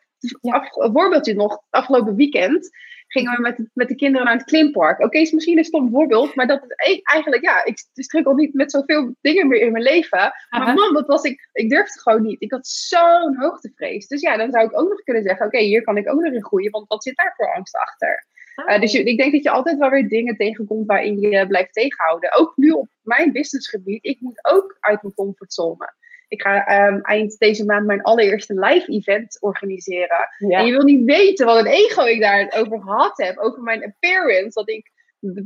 [0.41, 0.71] ja.
[0.71, 1.61] een voorbeeldje nog.
[1.69, 2.69] Afgelopen weekend
[3.07, 4.99] gingen we met, met de kinderen naar het klimpark.
[4.99, 6.35] Oké, is misschien een stom voorbeeld.
[6.35, 10.33] Maar dat is eigenlijk, ja, ik struggle niet met zoveel dingen meer in mijn leven.
[10.49, 12.41] Maar man, dat was ik, ik durfde gewoon niet.
[12.41, 14.07] Ik had zo'n hoogtevrees.
[14.07, 16.33] Dus ja, dan zou ik ook nog kunnen zeggen, oké, hier kan ik ook nog
[16.33, 16.71] in groeien.
[16.71, 18.25] Want wat zit daar voor angst achter?
[18.55, 22.33] Uh, dus ik denk dat je altijd wel weer dingen tegenkomt waarin je blijft tegenhouden.
[22.33, 24.05] Ook nu op mijn businessgebied.
[24.05, 25.93] Ik moet ook uit mijn comfortzone.
[26.27, 30.29] Ik ga um, eind deze maand mijn allereerste live event organiseren.
[30.39, 33.37] En je wil niet weten wat een ego ik daar over gehad heb.
[33.37, 34.59] Over mijn appearance.
[34.59, 34.91] Dat ik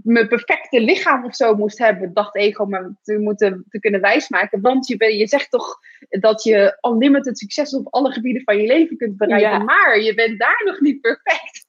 [0.04, 4.62] mijn perfecte lichaam of zo moest hebben, dacht ego, maar te moeten te kunnen wijsmaken.
[4.62, 8.68] Want je, ben, je zegt toch dat je unlimited succes op alle gebieden van je
[8.68, 11.66] leven kunt bereiken, maar je bent daar nog niet perfect.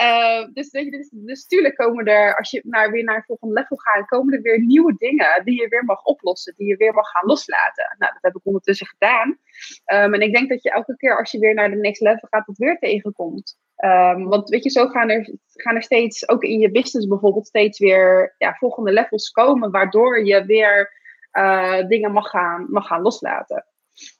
[0.00, 3.76] Uh, dus, dus, dus tuurlijk komen er, als je naar, weer naar het volgende level
[3.76, 7.08] gaat, komen er weer nieuwe dingen die je weer mag oplossen, die je weer mag
[7.10, 7.96] gaan loslaten.
[7.98, 9.28] Nou, dat heb ik ondertussen gedaan.
[9.86, 12.28] Um, en ik denk dat je elke keer als je weer naar de next level
[12.30, 13.58] gaat, het weer tegenkomt.
[13.84, 17.46] Um, want weet je, zo gaan er, gaan er steeds, ook in je business bijvoorbeeld,
[17.46, 20.92] steeds weer ja, volgende levels komen, waardoor je weer
[21.32, 23.66] uh, dingen mag gaan, mag gaan loslaten.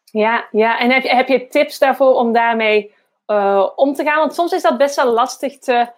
[0.04, 2.94] Ja, ja, en heb je, heb je tips daarvoor om daarmee
[3.26, 4.18] uh, om te gaan?
[4.18, 5.92] Want soms is dat best wel lastig te,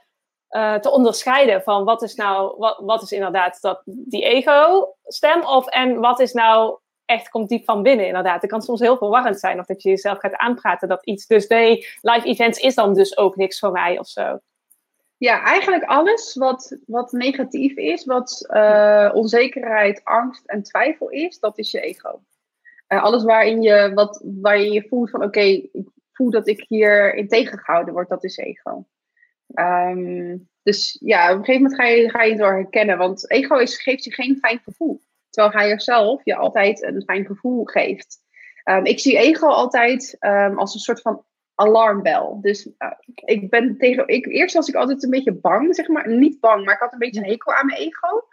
[0.51, 5.67] uh, te onderscheiden van wat is nou, wat, wat is inderdaad dat, die ego-stem of
[5.67, 8.41] en wat is nou echt komt diep van binnen, inderdaad.
[8.41, 11.27] Het kan soms heel verwarrend zijn of dat je jezelf gaat aanpraten dat iets.
[11.27, 14.39] Dus nee, live events is dan dus ook niks voor mij of zo.
[15.17, 21.59] Ja, eigenlijk alles wat, wat negatief is, wat uh, onzekerheid, angst en twijfel is, dat
[21.59, 22.23] is je ego.
[22.89, 27.15] Uh, alles waarin je, wat, waarin je voelt van oké, ik voel dat ik hier
[27.15, 28.87] in tegengehouden word, dat is ego.
[29.55, 33.31] Um, dus ja, op een gegeven moment ga je, ga je het door herkennen, want
[33.31, 35.01] ego is, geeft je geen fijn gevoel.
[35.35, 38.23] Terwijl hij zelf je altijd een fijn gevoel geeft.
[38.65, 42.39] Um, ik zie ego altijd um, als een soort van alarmbel.
[42.41, 44.09] Dus uh, ik ben tegen.
[44.09, 46.09] Ik, eerst was ik altijd een beetje bang, zeg maar.
[46.09, 48.25] Niet bang, maar ik had een beetje een hekel aan mijn ego.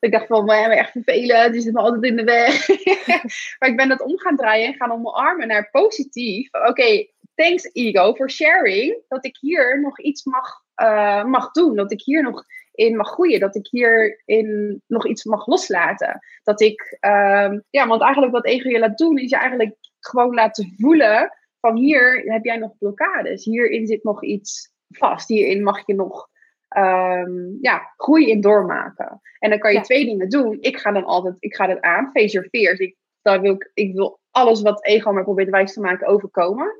[0.00, 2.68] Ik dacht van, maar echt vervelen, die zit me altijd in de weg.
[3.58, 6.48] maar ik ben dat om gaan draaien en gaan omarmen naar positief.
[6.52, 11.76] Oké, thanks ego for sharing dat ik hier nog iets mag, uh, mag doen.
[11.76, 12.44] Dat ik hier nog
[12.80, 13.40] in mag groeien.
[13.40, 16.20] Dat ik hierin nog iets mag loslaten.
[16.42, 20.34] Dat ik, um, ja, want eigenlijk wat ego je laat doen, is je eigenlijk gewoon
[20.34, 23.44] laten voelen van hier heb jij nog blokkades.
[23.44, 25.28] Hierin zit nog iets vast.
[25.28, 26.28] Hierin mag je nog
[26.76, 29.20] um, ja, groei in doormaken.
[29.38, 30.56] En dan kan je twee dingen doen.
[30.60, 32.78] Ik ga dan altijd, ik ga dat aan, face your fears.
[32.78, 36.74] Ik, daar wil ik, ik wil alles wat ego maar probeert wijs te maken overkomen.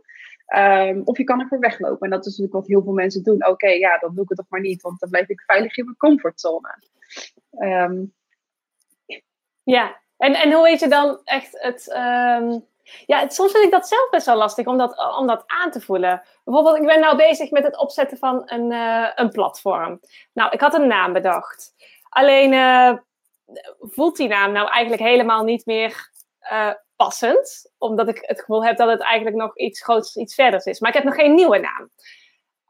[0.56, 2.00] Um, of je kan ervoor weglopen.
[2.00, 3.46] En dat is natuurlijk wat heel veel mensen doen.
[3.46, 5.84] Oké, ja, dan doe ik het toch maar niet, want dan blijf ik veilig in
[5.84, 6.78] mijn comfortzone.
[7.58, 8.14] Um,
[9.62, 11.88] ja, en, en hoe weet je dan echt het.
[11.96, 12.68] Um,
[13.06, 15.70] ja, het, soms vind ik dat zelf best wel lastig om dat, om dat aan
[15.70, 16.22] te voelen.
[16.44, 20.00] Bijvoorbeeld, ik ben nou bezig met het opzetten van een, uh, een platform.
[20.32, 21.74] Nou, ik had een naam bedacht.
[22.08, 22.92] Alleen uh,
[23.80, 26.10] voelt die naam nou eigenlijk helemaal niet meer
[26.52, 26.72] uh,
[27.04, 27.72] passend.
[27.78, 30.80] Omdat ik het gevoel heb dat het eigenlijk nog iets groots, iets verders is.
[30.80, 31.90] Maar ik heb nog geen nieuwe naam.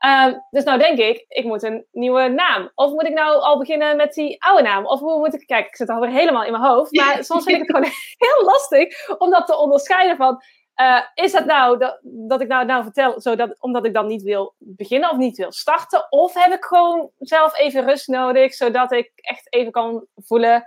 [0.07, 2.71] Uh, dus nou denk ik, ik moet een nieuwe naam.
[2.75, 4.87] Of moet ik nou al beginnen met die oude naam?
[4.87, 5.47] Of hoe moet ik...
[5.47, 6.97] Kijk, ik zit alweer helemaal in mijn hoofd.
[6.97, 7.93] Maar soms vind ik het gewoon
[8.29, 10.43] heel lastig om dat te onderscheiden van...
[10.81, 14.23] Uh, is het nou dat, dat ik nou, nou vertel, zodat, omdat ik dan niet
[14.23, 16.07] wil beginnen of niet wil starten?
[16.11, 20.66] Of heb ik gewoon zelf even rust nodig, zodat ik echt even kan voelen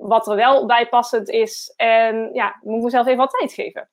[0.00, 1.72] wat er wel bijpassend is.
[1.76, 3.88] En ja, moet mezelf even wat tijd geven.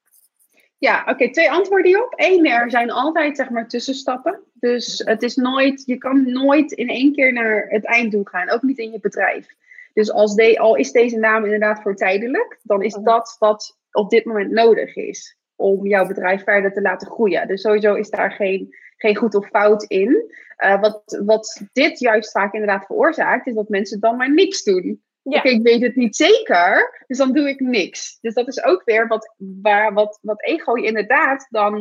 [0.78, 2.14] Ja, oké, twee antwoorden hierop.
[2.16, 4.40] Eén, er zijn altijd zeg maar tussenstappen.
[4.54, 8.62] Dus het is nooit, je kan nooit in één keer naar het einddoel gaan, ook
[8.62, 9.48] niet in je bedrijf.
[9.94, 14.10] Dus als de, al is deze naam inderdaad voor tijdelijk, dan is dat wat op
[14.10, 17.48] dit moment nodig is om jouw bedrijf verder te laten groeien.
[17.48, 20.32] Dus sowieso is daar geen, geen goed of fout in.
[20.58, 25.02] Uh, wat, wat dit juist vaak inderdaad veroorzaakt, is dat mensen dan maar niks doen.
[25.30, 25.38] Ja.
[25.38, 28.18] Oké, ik weet het niet zeker, dus dan doe ik niks.
[28.22, 31.76] Dus dat is ook weer wat, waar, wat, wat ego je inderdaad dan,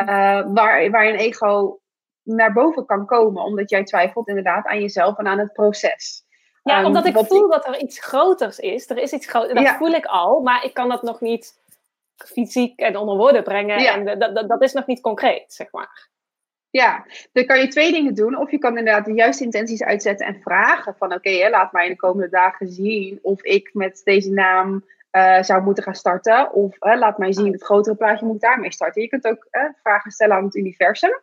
[0.00, 0.06] uh,
[0.46, 1.80] waar, waar een ego
[2.22, 6.24] naar boven kan komen, omdat jij twijfelt inderdaad aan jezelf en aan het proces.
[6.62, 8.90] Ja, um, omdat ik voel dat er iets groters is.
[8.90, 11.60] Er is iets groters, dat voel ik al, maar ik kan dat nog niet
[12.16, 13.80] fysiek en onder woorden brengen.
[13.80, 13.94] Ja.
[13.94, 16.08] En dat, dat, dat is nog niet concreet, zeg maar.
[16.76, 18.38] Ja, dan kan je twee dingen doen.
[18.38, 21.84] Of je kan inderdaad de juiste intenties uitzetten en vragen van oké, okay, laat mij
[21.84, 26.52] in de komende dagen zien of ik met deze naam uh, zou moeten gaan starten.
[26.52, 29.02] Of uh, laat mij zien, het grotere plaatje moet ik daarmee starten.
[29.02, 31.20] Je kunt ook uh, vragen stellen aan het universum.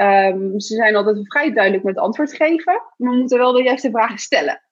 [0.00, 3.90] Um, ze zijn altijd vrij duidelijk met antwoord geven, maar we moeten wel de juiste
[3.90, 4.62] vragen stellen.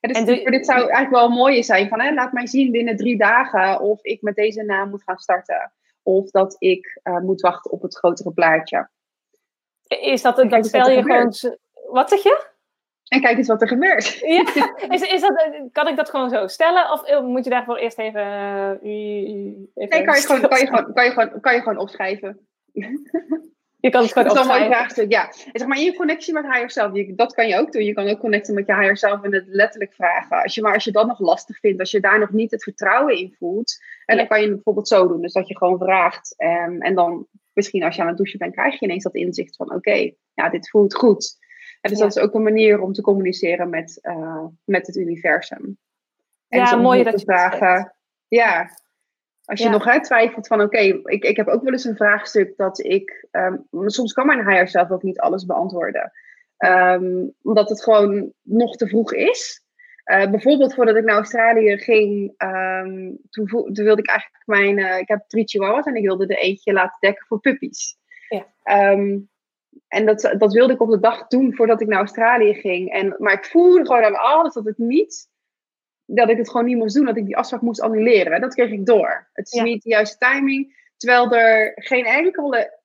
[0.00, 2.96] En dus en de, dit zou eigenlijk wel mooi zijn van laat mij zien binnen
[2.96, 5.72] drie dagen of ik met deze naam moet gaan starten.
[6.02, 8.88] Of dat ik moet wachten op het grotere plaatje.
[9.86, 11.34] Is dat, dat stel je gewoon...
[11.90, 12.52] Wat zeg je?
[13.08, 14.18] En kijk eens wat er gebeurt.
[14.18, 16.90] Ja, is, is dat, kan ik dat gewoon zo stellen?
[16.90, 18.22] Of eh, moet je daarvoor eerst even...
[18.22, 21.78] Uh, even nee, kan je, gewoon, kan, je gewoon, kan, je gewoon, kan je gewoon
[21.78, 22.38] opschrijven.
[23.84, 24.72] Je kan het gewoon dat is opschrijven.
[24.72, 25.26] vraagstuk, ja.
[25.26, 27.84] En zeg maar, in je connectie met higher self, dat kan je ook doen.
[27.84, 30.42] Je kan ook connecten met je higher self en het letterlijk vragen.
[30.42, 32.62] Als je, maar als je dat nog lastig vindt, als je daar nog niet het
[32.62, 35.20] vertrouwen in voelt, en dan kan je het bijvoorbeeld zo doen.
[35.20, 38.52] Dus dat je gewoon vraagt um, en dan misschien als je aan het douchen bent,
[38.52, 41.36] krijg je ineens dat inzicht van oké, okay, ja, dit voelt goed.
[41.80, 45.78] En dus dat is ook een manier om te communiceren met, uh, met het universum.
[46.48, 47.94] En ja, mooi dat je vragen.
[48.28, 48.70] Ja,
[49.44, 52.56] als je nog uit twijfelt van oké, ik, ik heb ook wel eens een vraagstuk
[52.56, 56.12] dat ik, um, soms kan mijn higher zelf ook niet alles beantwoorden.
[56.58, 59.63] Um, omdat het gewoon nog te vroeg is.
[60.04, 64.98] Uh, bijvoorbeeld voordat ik naar Australië ging, um, toen, toen, wilde ik eigenlijk mijn, uh,
[64.98, 67.96] ik heb drie chihuahuas en ik wilde er eentje laten dekken voor puppies.
[68.28, 68.46] Ja.
[69.88, 72.92] en dat, dat wilde ik op de dag doen voordat ik naar Australië ging.
[72.92, 75.32] En, maar ik voelde gewoon aan alles dat het niet
[76.06, 78.40] dat ik het gewoon niet moest doen, dat ik die afspraak moest annuleren.
[78.40, 79.28] Dat kreeg ik door.
[79.32, 82.80] Het is niet de juiste timing, terwijl er geen enkele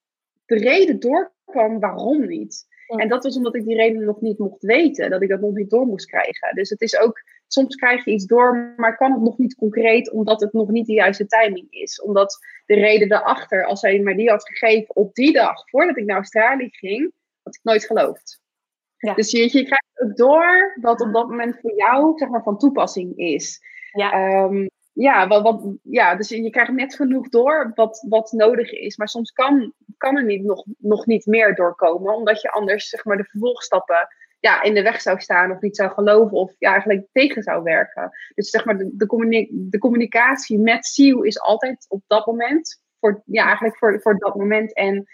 [0.46, 2.66] reden doorkwam waarom niet.
[2.98, 5.54] En dat was omdat ik die reden nog niet mocht weten, dat ik dat nog
[5.54, 6.54] niet door moest krijgen.
[6.54, 10.10] Dus het is ook, soms krijg je iets door, maar kan het nog niet concreet,
[10.10, 12.02] omdat het nog niet de juiste timing is.
[12.02, 16.04] Omdat de reden daarachter, als hij mij die had gegeven op die dag, voordat ik
[16.04, 17.12] naar Australië ging,
[17.42, 18.40] had ik nooit geloofd.
[18.96, 19.14] Ja.
[19.14, 22.58] Dus je, je krijgt ook door wat op dat moment voor jou zeg maar, van
[22.58, 23.60] toepassing is.
[23.92, 24.42] Ja.
[24.44, 24.70] Um,
[25.00, 28.96] ja, wat, wat, ja, dus je krijgt net genoeg door wat, wat nodig is.
[28.96, 33.04] Maar soms kan, kan er niet, nog, nog niet meer doorkomen, omdat je anders zeg
[33.04, 34.08] maar, de vervolgstappen
[34.40, 37.62] ja, in de weg zou staan of niet zou geloven of ja, eigenlijk tegen zou
[37.62, 38.10] werken.
[38.34, 38.90] Dus zeg maar, de,
[39.50, 44.34] de, communicatie met SEAL is altijd op dat moment, voor, ja, eigenlijk voor, voor dat
[44.34, 44.74] moment.
[44.74, 45.08] En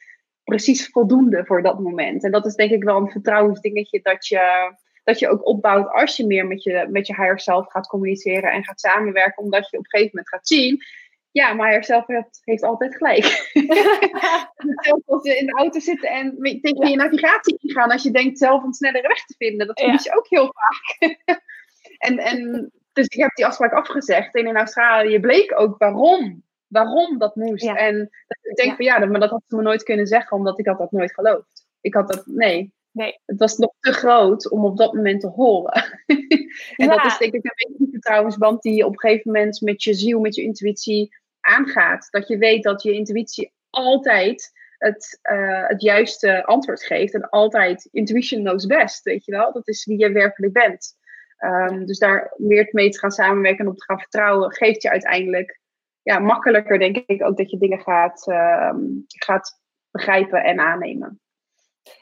[0.44, 2.24] precies voldoende voor dat moment.
[2.24, 4.74] En dat is denk ik wel een vertrouwensdingetje dat je,
[5.06, 8.52] dat je ook opbouwt als je meer met je, met je higher self gaat communiceren
[8.52, 10.82] en gaat samenwerken, omdat je op een gegeven moment gaat zien.
[11.30, 13.24] Ja, maar higher self heeft, heeft altijd gelijk.
[15.06, 18.62] als je in de auto zitten en tegen je navigatie ingaan, als je denkt zelf
[18.62, 21.16] een snellere weg te vinden, dat vind je ook heel vaak.
[22.08, 24.34] en, en dus ik heb die afspraak afgezegd.
[24.34, 27.66] En in Australië bleek ook waarom waarom dat moest.
[27.66, 28.10] En
[28.42, 30.78] ik denk van ja, maar dat had ze me nooit kunnen zeggen, omdat ik had
[30.78, 31.66] dat nooit geloofd.
[31.80, 32.74] Ik had dat, nee.
[32.96, 33.20] Nee.
[33.24, 35.72] Het was nog te groot om op dat moment te horen.
[36.76, 39.60] en dat is denk ik een beetje die vertrouwensband die je op een gegeven moment
[39.60, 42.08] met je ziel, met je intuïtie aangaat.
[42.10, 47.14] Dat je weet dat je intuïtie altijd het, uh, het juiste antwoord geeft.
[47.14, 49.52] En altijd intuition knows best, weet je wel.
[49.52, 50.96] Dat is wie je werkelijk bent.
[51.44, 54.90] Um, dus daar meer mee te gaan samenwerken en op te gaan vertrouwen, geeft je
[54.90, 55.60] uiteindelijk
[56.02, 61.20] ja, makkelijker, denk ik, ook dat je dingen gaat, ehm, gaat begrijpen en aannemen.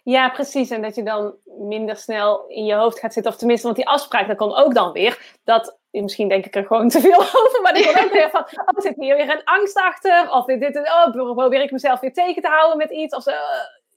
[0.03, 0.70] Ja, precies.
[0.70, 3.32] En dat je dan minder snel in je hoofd gaat zitten.
[3.32, 5.37] Of tenminste, want die afspraak, dat kan ook dan weer.
[5.45, 7.61] Dat, misschien denk ik er gewoon te veel over.
[7.62, 10.30] Maar ik kan ook weer van, oh, zit hier weer een angst achter.
[10.30, 13.14] Of dit, dit, oh, probeer ik mezelf weer tegen te houden met iets.
[13.14, 13.32] Of zo.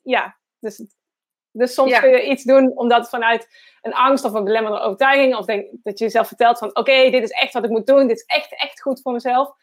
[0.04, 0.86] Ja, dus,
[1.52, 3.48] dus soms kun je iets doen omdat vanuit
[3.82, 5.36] een angst of een belemmerende overtuiging.
[5.36, 8.08] Of denk, dat je jezelf vertelt van, oké, dit is echt wat ik moet doen.
[8.08, 9.56] Dit is echt, echt goed voor mezelf.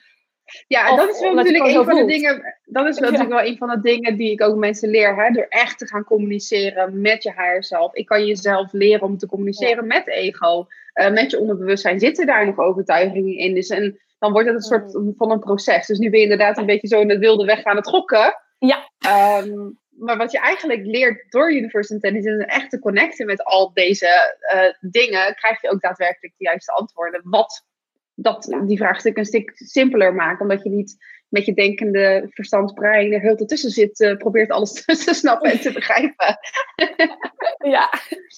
[0.67, 2.57] Ja, en dat is wel natuurlijk een van de dingen.
[2.65, 5.17] Dat is wel natuurlijk wel een van de dingen die ik ook mensen leer.
[5.17, 5.31] Hè?
[5.31, 7.95] Door echt te gaan communiceren met je higher zelf.
[7.95, 10.67] Ik kan jezelf leren om te communiceren met ego.
[10.95, 13.55] Uh, met je onderbewustzijn zitten daar nog overtuigingen in.
[13.55, 15.15] Dus en dan wordt het een soort mm.
[15.17, 15.87] van een proces.
[15.87, 18.35] Dus nu ben je inderdaad een beetje zo in de wilde weg aan het gokken.
[18.59, 18.91] Ja.
[18.99, 23.73] Ehm, maar wat je eigenlijk leert door Universe Intelligence en echt te connecten met al
[23.73, 27.21] deze uh, dingen, krijg je ook daadwerkelijk de juiste antwoorden.
[27.25, 27.65] Wat
[28.15, 30.41] dat die vraagstuk een stuk simpeler maken.
[30.41, 30.97] Omdat je niet
[31.29, 34.73] met je denkende verstandsbrein er heel tussen zit, uh, probeert alles
[35.05, 36.39] te snappen en te begrijpen.
[37.59, 37.91] ja,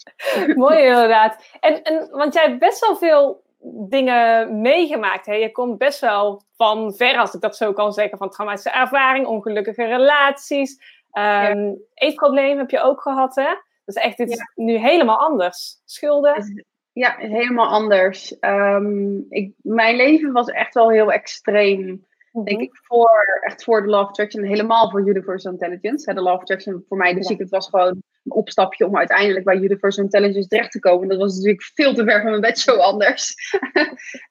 [0.65, 1.45] mooi inderdaad.
[1.61, 3.45] En, en, want jij hebt best wel veel
[3.89, 5.27] dingen meegemaakt.
[5.27, 5.35] Hè?
[5.35, 9.27] Je komt best wel van ver, als ik dat zo kan zeggen, van traumatische ervaring,
[9.27, 10.81] ongelukkige relaties.
[11.13, 13.55] Um, Eetprobleem heb je ook gehad, hè?
[13.85, 15.81] Dus echt, dit is nu helemaal anders.
[15.85, 16.67] Schulden.
[16.97, 18.37] Ja, helemaal anders.
[18.41, 22.07] Um, ik, mijn leven was echt wel heel extreem.
[22.33, 22.61] Denk mhm.
[22.61, 26.15] ik voor, echt voor de Law of Attraction, helemaal voor Universal Intelligence.
[26.15, 27.37] De Law of Attraction voor mij, dus ja.
[27.37, 31.09] het was gewoon een opstapje om uiteindelijk bij Universal Intelligence terecht te komen.
[31.09, 33.35] Dat was natuurlijk veel te ver van mijn bed zo anders.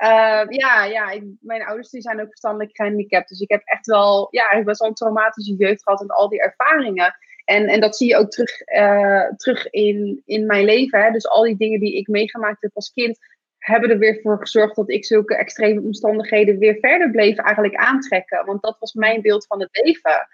[0.04, 3.30] uh, ja, ja ik, mijn ouders die zijn ook verstandelijk gehandicapt.
[3.30, 6.30] Dus ik heb echt wel, ja, ik best wel een traumatische jeugd gehad en al
[6.30, 7.16] die ervaringen.
[7.46, 11.04] En, en dat zie je ook terug, uh, terug in, in mijn leven.
[11.04, 11.12] Hè.
[11.12, 13.18] Dus al die dingen die ik meegemaakt heb als kind,
[13.58, 18.46] hebben er weer voor gezorgd dat ik zulke extreme omstandigheden weer verder bleef eigenlijk aantrekken.
[18.46, 20.28] Want dat was mijn beeld van het leven.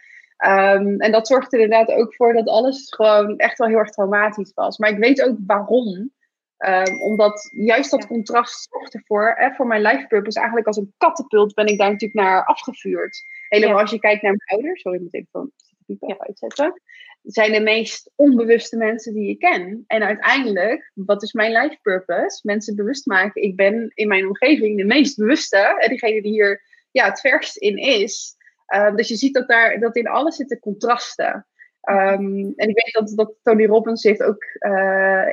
[0.46, 3.90] Um, en dat zorgde er inderdaad ook voor dat alles gewoon echt wel heel erg
[3.90, 4.78] traumatisch was.
[4.78, 6.12] Maar ik weet ook waarom.
[6.58, 10.94] Um, omdat juist dat contrast zorgde ervoor, hè, voor mijn life purpose, eigenlijk als een
[10.98, 13.22] katapult ben ik daar natuurlijk naar afgevuurd.
[13.48, 15.26] Helemaal als je kijkt naar mijn ouders, sorry, ik
[15.86, 16.16] ja.
[16.18, 16.82] uitzetten,
[17.22, 19.84] zijn de meest onbewuste mensen die ik ken.
[19.88, 22.40] En uiteindelijk, wat is mijn life purpose?
[22.44, 23.42] Mensen bewust maken.
[23.42, 27.78] Ik ben in mijn omgeving de meest bewuste, diegene die hier ja, het verst in
[27.78, 28.36] is.
[28.76, 31.48] Uh, dus je ziet dat, daar, dat in alles zitten contrasten.
[31.82, 34.44] Ehm, en ik weet dat, dat Tony Robbins heeft ook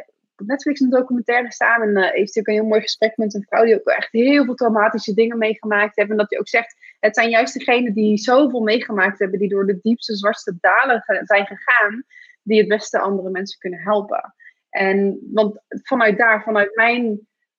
[0.06, 1.82] op Netflix een documentaire staan.
[1.82, 4.44] En uh, heeft natuurlijk een heel mooi gesprek met een vrouw die ook echt heel
[4.44, 6.10] veel traumatische dingen meegemaakt heeft.
[6.10, 9.66] En dat hij ook zegt, het zijn juist degenen die zoveel meegemaakt hebben, die door
[9.66, 12.04] de diepste, zwartste dalen zijn gegaan,
[12.42, 14.34] die het beste andere mensen kunnen helpen.
[14.70, 17.04] En want vanuit daar, vanuit mijn,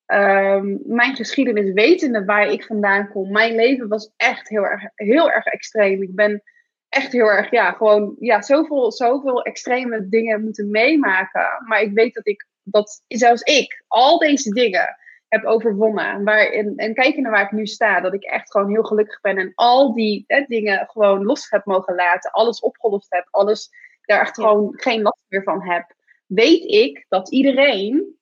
[0.06, 5.32] um, mijn geschiedenis, wetende waar ik vandaan kom, mijn leven was echt heel erg, heel
[5.32, 6.02] erg extreem.
[6.02, 6.44] Ik ben
[6.90, 11.48] echt heel erg, ja, gewoon, ja, zoveel, zoveel extreme dingen moeten meemaken.
[11.66, 14.98] Maar ik weet dat ik, dat zelfs ik, al deze dingen
[15.28, 16.24] heb overwonnen.
[16.24, 19.22] Waar, en, en kijken naar waar ik nu sta, dat ik echt gewoon heel gelukkig
[19.22, 23.70] ben en al die hè, dingen gewoon los heb mogen laten, alles opgelost heb, alles
[24.02, 25.94] daar echt gewoon geen last meer van heb,
[26.26, 28.18] weet ik dat iedereen,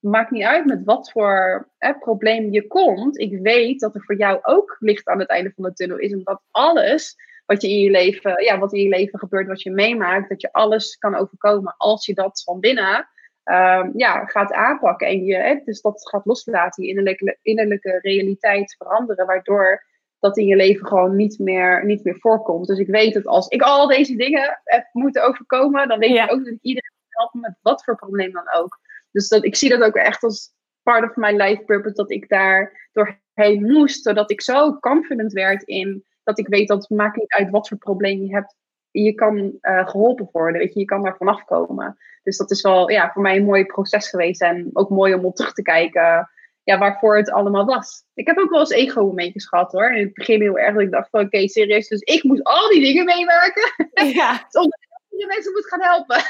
[0.00, 4.16] maakt niet uit met wat voor hè, probleem je komt, ik weet dat er voor
[4.16, 7.68] jou ook licht aan het einde van de tunnel is en dat alles wat je
[7.68, 10.96] in je leven, ja, wat in je leven gebeurt, wat je meemaakt, dat je alles
[10.96, 13.08] kan overkomen als je dat van binnen
[13.44, 15.06] um, ja, gaat aanpakken.
[15.06, 19.84] En je, hè, dus dat gaat loslaten, je innerlijke, innerlijke realiteit veranderen, waardoor
[20.18, 22.66] dat in je leven gewoon niet meer, niet meer voorkomt.
[22.66, 26.32] Dus ik weet dat als ik al deze dingen heb moeten overkomen, dan weet ik
[26.32, 28.78] ook dat ik iedereen kan helpen met wat voor probleem dan ook.
[29.10, 32.28] Dus dat, ik zie dat ook echt als part of my life purpose, dat ik
[32.28, 37.16] daar doorheen moest, zodat ik zo confident werd in dat ik weet dat het maakt
[37.16, 38.56] niet uit wat voor probleem je hebt.
[39.02, 41.98] Je kan uh, geholpen worden, weet je, je kan daar vanaf komen.
[42.22, 45.24] Dus dat is wel ja, voor mij een mooi proces geweest en ook mooi om
[45.24, 46.28] op terug te kijken
[46.64, 48.04] ja, waarvoor het allemaal was.
[48.14, 49.90] Ik heb ook wel eens ego-momentjes gehad hoor.
[49.90, 50.74] In het begin heel erg.
[50.74, 51.88] Dat ik dacht van oké, okay, serieus.
[51.88, 53.72] Dus ik moet al die dingen meemaken.
[54.12, 54.44] Ja.
[54.48, 56.22] Zonder dat andere mensen moet gaan helpen.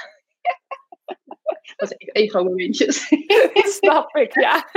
[1.77, 3.07] dat is ego-momentjes.
[3.79, 4.69] Snap ik, ja.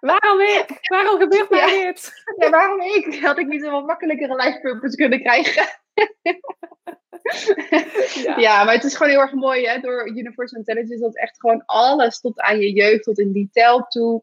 [0.00, 0.78] Waarom ik?
[0.80, 1.84] Waarom gebeurt mij ja.
[1.84, 2.12] dit?
[2.36, 3.20] Ja, waarom ik?
[3.22, 5.66] Had ik niet een wat makkelijkere life purpose kunnen krijgen?
[8.24, 8.38] ja.
[8.38, 8.64] ja.
[8.64, 12.20] maar het is gewoon heel erg mooi hè, door Universal Intelligence dat echt gewoon alles
[12.20, 14.22] tot aan je jeugd, tot in detail toe,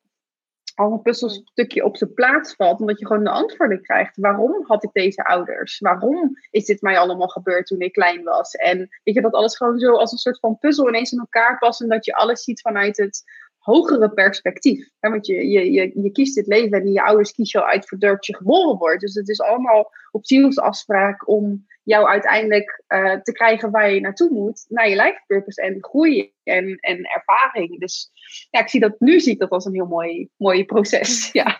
[0.79, 2.79] al een puzzelstukje op zijn plaats valt.
[2.79, 4.17] Omdat je gewoon de antwoorden krijgt.
[4.17, 5.79] Waarom had ik deze ouders?
[5.79, 8.53] Waarom is dit mij allemaal gebeurd toen ik klein was?
[8.55, 11.57] En weet je, dat alles gewoon zo als een soort van puzzel ineens in elkaar
[11.57, 11.81] past.
[11.81, 13.23] En dat je alles ziet vanuit het
[13.69, 14.89] hogere perspectief.
[14.99, 17.97] Want je, je, je, je kiest dit leven en je ouders kiezen jou uit voor
[17.99, 19.01] je geboren wordt.
[19.01, 24.29] Dus het is allemaal op zielsafspraak om jou uiteindelijk uh, te krijgen waar je naartoe
[24.29, 24.65] moet.
[24.67, 27.79] Naar je life purpose en groei en, en ervaring.
[27.79, 28.11] Dus
[28.49, 31.29] ja, ik zie dat nu zie ik dat als een heel mooi, mooi proces.
[31.39, 31.57] Ja.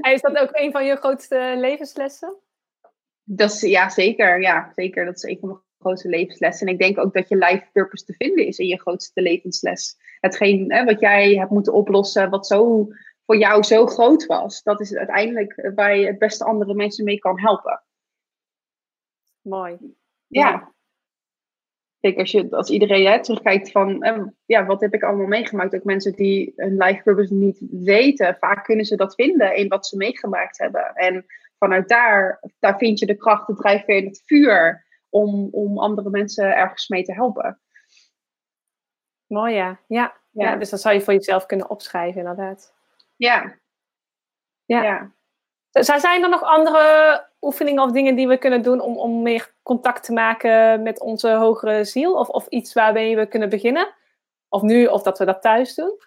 [0.00, 2.36] En is dat ook een van je grootste levenslessen?
[3.24, 4.40] Dat is, ja, zeker.
[4.40, 5.04] Ja, zeker.
[5.04, 6.66] Dat is een van mijn grootste levenslessen.
[6.66, 9.96] En ik denk ook dat je life purpose te vinden is in je grootste levensles.
[10.20, 12.88] Hetgeen hè, wat jij hebt moeten oplossen, wat zo
[13.26, 17.18] voor jou zo groot was, dat is uiteindelijk waar je het beste andere mensen mee
[17.18, 17.82] kan helpen.
[19.40, 19.78] Mooi.
[20.26, 20.72] Ja.
[22.00, 25.74] Kijk, als, je, als iedereen hè, terugkijkt van, eh, ja, wat heb ik allemaal meegemaakt?
[25.74, 29.86] Ook mensen die hun life purpose niet weten, vaak kunnen ze dat vinden in wat
[29.86, 30.94] ze meegemaakt hebben.
[30.94, 31.26] En
[31.58, 34.83] vanuit daar, daar vind je de kracht, de drijfveer en het vuur
[35.14, 37.60] om, om andere mensen ergens mee te helpen.
[39.26, 39.78] Mooi ja.
[39.86, 40.16] ja.
[40.30, 40.56] Ja.
[40.56, 42.74] dus dat zou je voor jezelf kunnen opschrijven inderdaad.
[43.16, 43.54] Ja.
[44.64, 44.82] Ja.
[44.82, 45.10] ja.
[45.70, 50.04] Zijn er nog andere oefeningen of dingen die we kunnen doen om, om meer contact
[50.04, 52.14] te maken met onze hogere ziel?
[52.14, 53.94] Of, of iets waarmee we kunnen beginnen?
[54.48, 56.00] Of nu, of dat we dat thuis doen?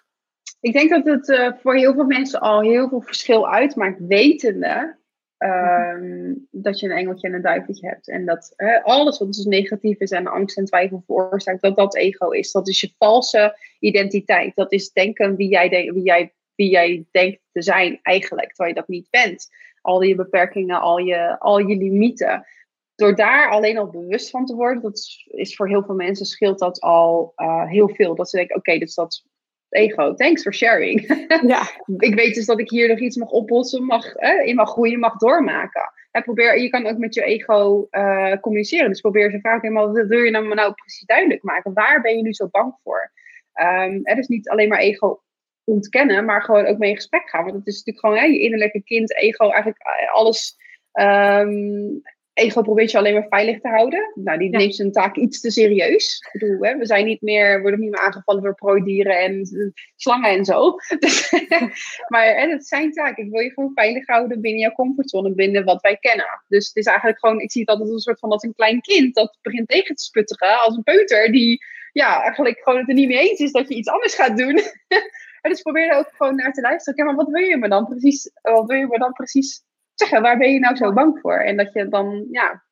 [0.60, 4.97] Ik denk dat het uh, voor heel veel mensen al heel veel verschil uitmaakt, wetende
[5.38, 8.08] um, dat je een engeltje en een duiveltje hebt.
[8.08, 12.30] En dat alles wat dus negatief is en angst en twijfel veroorzaakt, dat dat ego
[12.30, 12.52] is.
[12.52, 14.54] Dat is je valse identiteit.
[14.54, 18.80] Dat is denken wie jij, wie jij, wie jij denkt te zijn eigenlijk, terwijl je
[18.80, 19.48] dat niet bent.
[19.80, 22.46] Al je beperkingen, al je, al je limieten.
[22.94, 26.58] Door daar alleen al bewust van te worden, dat is voor heel veel mensen scheelt
[26.58, 28.14] dat al uh, heel veel.
[28.14, 29.24] Dat ze denken, oké, dus dat
[29.68, 30.14] ego.
[30.14, 31.26] Thanks for sharing.
[31.46, 31.62] Ja.
[32.08, 34.98] ik weet dus dat ik hier nog iets mag oplossen, mag, eh, in mag groeien,
[34.98, 35.92] mag doormaken.
[36.10, 38.88] En probeer, je kan ook met je ego uh, communiceren.
[38.88, 41.72] Dus probeer ze vaak helemaal, wat wil je nou, nou precies duidelijk maken?
[41.72, 43.12] Waar ben je nu zo bang voor?
[43.60, 45.22] Um, dus niet alleen maar ego
[45.64, 47.44] ontkennen, maar gewoon ook mee in gesprek gaan.
[47.44, 50.56] Want het is natuurlijk gewoon hè, je innerlijke kind, ego, eigenlijk eh, alles
[50.92, 52.02] um,
[52.38, 54.12] ego probeert je alleen maar veilig te houden.
[54.14, 56.22] Nou, die neemt zijn taak iets te serieus.
[56.32, 59.48] Ik bedoel, hè, we zijn niet meer, worden niet meer aangevallen door prooidieren en
[59.96, 60.74] slangen en zo.
[60.98, 61.32] Dus,
[62.12, 63.16] maar hè, dat is zijn taak.
[63.16, 66.42] Ik wil je gewoon veilig houden binnen jouw comfortzone, binnen wat wij kennen.
[66.48, 68.54] Dus het is eigenlijk gewoon, ik zie het altijd als een soort van als een
[68.54, 70.60] klein kind dat begint tegen te sputteren.
[70.60, 73.74] Als een peuter die ja, eigenlijk gewoon het er niet mee eens is dat je
[73.74, 74.56] iets anders gaat doen.
[75.42, 76.94] en dus probeer er ook gewoon naar te luisteren.
[76.94, 79.62] Oké, maar wat wil je me dan precies, wat wil je me dan precies
[79.98, 81.38] zeggen, waar ben je nou zo bang voor?
[81.38, 82.64] En dat je dan, ja,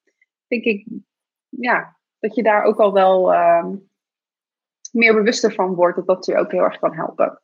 [0.46, 0.86] denk ik,
[1.48, 3.76] ja, dat je daar ook al wel ehm,
[4.92, 5.96] meer bewuster van wordt.
[5.96, 7.42] Dat dat je ook heel erg kan helpen.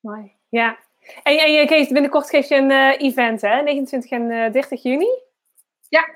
[0.00, 0.78] Mooi, ja.
[1.22, 3.62] En, en je geeft, binnenkort geef je een uh, event, hè?
[3.62, 5.08] 29 en uh, 30 juni?
[5.88, 6.14] Ja,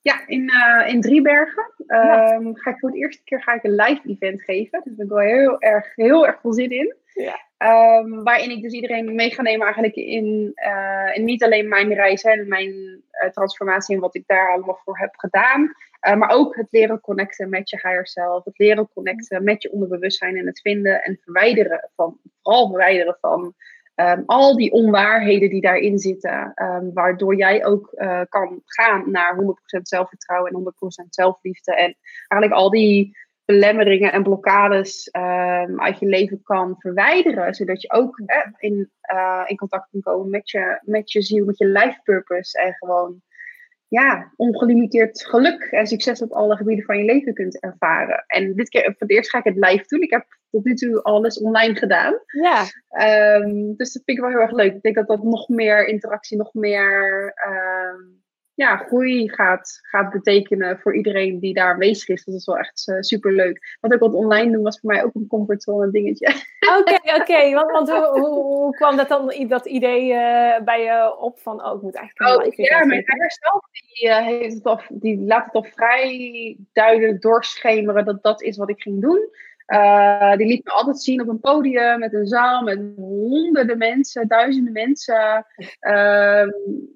[0.00, 3.74] ja, in, uh, in Driebergen um, ga ik voor het eerste keer ga ik een
[3.74, 4.80] live event geven.
[4.84, 6.94] Dus daar ben ik wel heel erg, heel erg veel zin in.
[7.14, 7.45] Ja.
[7.58, 12.22] Um, waarin ik dus iedereen mee ga nemen eigenlijk in, uh, niet alleen mijn reis
[12.22, 15.74] en mijn uh, transformatie en wat ik daar allemaal voor heb gedaan.
[16.18, 18.44] maar ook het leren connecten met je higher self.
[18.44, 23.54] Het leren connecten met je onderbewustzijn en het vinden en verwijderen van, vooral verwijderen van
[24.00, 27.90] Um, al die onwaarheden die daarin zitten, um, waardoor jij ook
[28.28, 30.58] kan gaan naar 100% zelfvertrouwen en
[31.04, 31.74] 100% zelfliefde.
[31.74, 31.96] En
[32.28, 33.16] eigenlijk al die
[33.46, 38.20] belemmeringen en blokkades um, uit je leven kan verwijderen, zodat je ook
[38.58, 42.62] in, uh, in contact kan komen met je, met je ziel, met je life purpose
[42.62, 43.22] en gewoon
[43.88, 48.24] ja, ongelimiteerd geluk en succes op alle gebieden van je leven kunt ervaren.
[48.26, 50.02] En dit keer, voor het eerst ga ik het live doen.
[50.02, 52.20] Ik heb tot nu toe alles online gedaan.
[52.26, 52.64] Ja.
[53.36, 54.74] Um, dus dat vind ik wel heel erg leuk.
[54.74, 58.24] Ik denk dat dat nog meer interactie, nog meer um,
[58.56, 62.24] ja, groei gaat, gaat betekenen voor iedereen die daar aanwezig is.
[62.24, 63.76] Dus dat is wel echt uh, super leuk.
[63.80, 66.26] Wat ik wat online doen was voor mij ook een comfortzone dingetje.
[66.78, 67.52] Oké, oké.
[67.54, 71.64] Want, want hoe, hoe, hoe, kwam dat dan, dat idee uh, bij je op van,
[71.64, 75.20] oh, ik moet eigenlijk oh, Ja, mijn ouder zelf, die, uh, heeft het al, die
[75.20, 79.28] laat het al vrij duidelijk doorschemeren dat dat is wat ik ging doen.
[79.66, 84.28] Uh, die liet me altijd zien op een podium met een zaal met honderden mensen,
[84.28, 85.46] duizenden mensen.
[85.80, 86.40] Uh,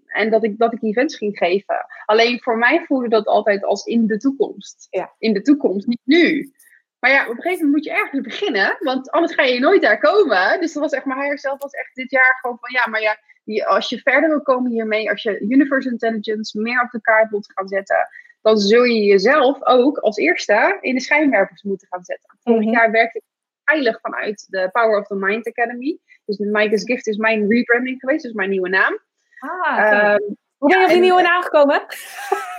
[0.06, 1.86] en dat ik, dat ik events ging geven.
[2.04, 4.86] Alleen voor mij voelde dat altijd als in de toekomst.
[4.90, 5.14] Ja.
[5.18, 6.52] In de toekomst, niet nu.
[6.98, 9.82] Maar ja, op een gegeven moment moet je ergens beginnen, want anders ga je nooit
[9.82, 10.60] daar komen.
[10.60, 13.00] Dus dat was echt, maar hij zelf was echt dit jaar gewoon van ja, maar
[13.00, 17.00] ja, die, als je verder wil komen hiermee, als je Universe Intelligence meer op de
[17.00, 18.08] kaart wilt gaan zetten,
[18.40, 22.38] dan zul je jezelf ook als eerste in de schijnwerpers moeten gaan zetten.
[22.42, 22.70] Vorig mhm.
[22.70, 23.24] jaar werkte ik
[23.64, 25.98] veilig vanuit de Power of the Mind Academy.
[26.24, 28.98] Dus Mike's Gift is mijn rebranding geweest, dus mijn nieuwe naam.
[29.38, 31.86] Ah, um, Hoe ben je op die nieuwe naam gekomen?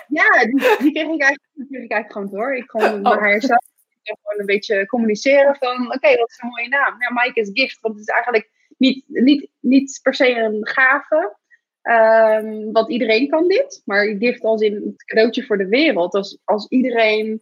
[0.08, 2.56] Ja, die, die, kreeg ik eigenlijk, die kreeg ik eigenlijk gewoon door.
[2.56, 3.02] Ik gewoon oh.
[3.02, 3.70] naar haar zelf
[4.04, 6.96] gewoon een beetje communiceren van, oké, okay, wat is een mooie naam?
[7.00, 11.36] Ja, Mike's Gift, want het is eigenlijk niet, niet, niet per se een gave,
[11.84, 16.14] Um, want iedereen kan dit, maar gift als in het cadeautje voor de wereld.
[16.14, 17.42] Als, als iedereen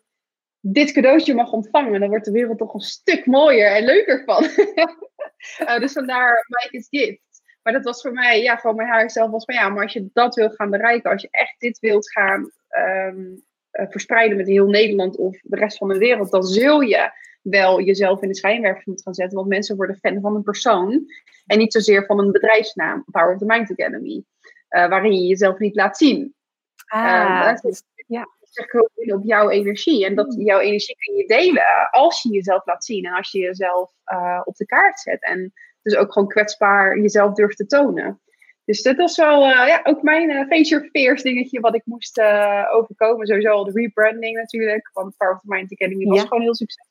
[0.60, 4.44] dit cadeautje mag ontvangen, dan wordt de wereld toch een stuk mooier en leuker van.
[4.44, 7.42] uh, dus vandaar Mike's Gift.
[7.64, 9.94] Maar dat was voor mij, ja, voor mijn haar zelf was van ja, maar als
[9.94, 14.48] je dat wil gaan bereiken, als je echt dit wilt gaan um, uh, verspreiden met
[14.48, 17.12] heel Nederland of de rest van de wereld, dan zul je
[17.42, 19.38] wel jezelf in de schijnwerper moeten gaan zetten.
[19.38, 21.06] Want mensen worden fan van een persoon
[21.46, 24.24] en niet zozeer van een bedrijfsnaam, Power of the Mind Academy,
[24.70, 26.34] uh, waarin je jezelf niet laat zien.
[26.86, 28.28] Ah, uh, dat is, ja.
[28.42, 28.74] zeg
[29.14, 30.06] op jouw energie.
[30.06, 33.40] En dat jouw energie kun je delen als je jezelf laat zien en als je
[33.40, 35.24] jezelf uh, op de kaart zet.
[35.24, 38.22] En dus ook gewoon kwetsbaar jezelf durft te tonen.
[38.66, 41.82] Dus dat was wel uh, ja, ook mijn uh, face your fears dingetje wat ik
[41.86, 43.28] moest uh, overkomen.
[43.28, 44.90] Sowieso al de rebranding natuurlijk.
[44.94, 46.89] Want Power of the Mind Academy was gewoon heel succesvol.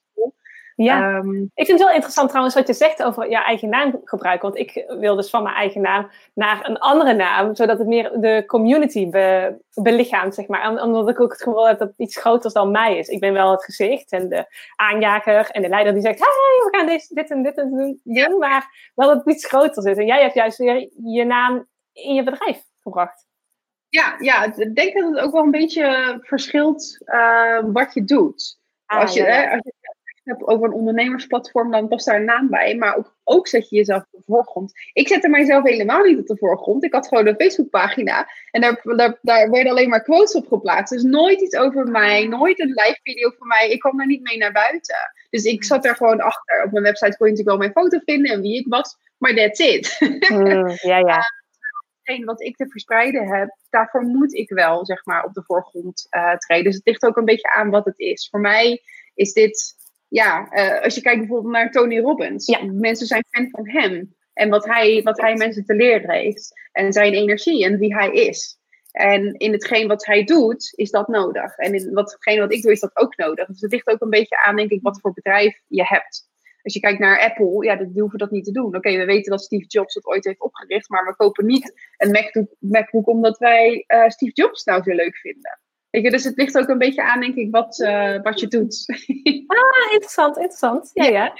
[0.85, 4.01] Ja, um, ik vind het wel interessant trouwens wat je zegt over je eigen naam
[4.05, 4.49] gebruiken.
[4.49, 8.21] Want ik wil dus van mijn eigen naam naar een andere naam, zodat het meer
[8.21, 10.83] de community be, belichaamt, zeg maar.
[10.83, 13.09] Omdat ik ook het gevoel heb dat het iets groters dan mij is.
[13.09, 16.69] Ik ben wel het gezicht en de aanjager en de leider die zegt, hey, we
[16.71, 18.37] gaan dit, dit en dit en doen, ja.
[18.37, 19.97] maar wel dat het iets groters is.
[19.97, 23.27] En jij hebt juist weer je naam in je bedrijf gebracht.
[23.89, 28.59] Ja, ja, ik denk dat het ook wel een beetje verschilt uh, wat je doet.
[28.87, 29.27] Ah, als, je, ja.
[29.27, 29.73] hè, als je
[30.29, 32.77] hebt over een ondernemersplatform, dan past daar een naam bij.
[32.77, 34.73] Maar ook, ook zet je jezelf op de voorgrond.
[34.93, 36.85] Ik zette mijzelf helemaal niet op de voorgrond.
[36.85, 38.29] Ik had gewoon een Facebookpagina.
[38.51, 40.93] En daar, daar, daar werden alleen maar quotes op geplaatst.
[40.93, 42.27] Dus nooit iets over mij.
[42.27, 43.71] Nooit een live video van mij.
[43.71, 45.13] Ik kwam daar niet mee naar buiten.
[45.31, 46.63] Dus ik zat er gewoon achter.
[46.65, 48.97] Op mijn website kon je natuurlijk wel mijn foto vinden en wie ik was.
[49.19, 49.97] Maar that's it.
[50.29, 51.23] Mm, ja, ja.
[52.05, 56.07] Uh, wat ik te verspreiden heb, daarvoor moet ik wel zeg maar, op de voorgrond
[56.11, 56.65] uh, treden.
[56.65, 58.29] Dus het ligt ook een beetje aan wat het is.
[58.31, 58.83] Voor mij
[59.15, 59.77] is dit
[60.09, 62.47] ja, uh, als je kijkt bijvoorbeeld naar Tony Robbins.
[62.47, 62.65] Ja.
[62.65, 64.17] Mensen zijn fan van hem.
[64.33, 66.53] En wat hij, wat hij mensen te leren heeft.
[66.73, 68.59] En zijn energie en wie hij is.
[68.93, 71.57] En in hetgeen wat hij doet, is dat nodig.
[71.57, 73.47] En in watgeen wat ik doe, is dat ook nodig.
[73.47, 76.29] Dus het ligt ook een beetje aan, denk ik, wat voor bedrijf je hebt.
[76.63, 78.77] Als je kijkt naar Apple, ja, dan hoeven we dat niet te doen.
[78.77, 82.11] Oké, we weten dat Steve Jobs het ooit heeft opgericht, maar we kopen niet een
[82.11, 85.61] MacBook, MacBook omdat wij uh, Steve Jobs nou zo leuk vinden.
[85.91, 88.85] Je, dus het ligt ook een beetje aan, denk ik, wat, uh, wat je doet.
[89.47, 90.91] ah, interessant, interessant.
[90.95, 91.33] Ja, ja.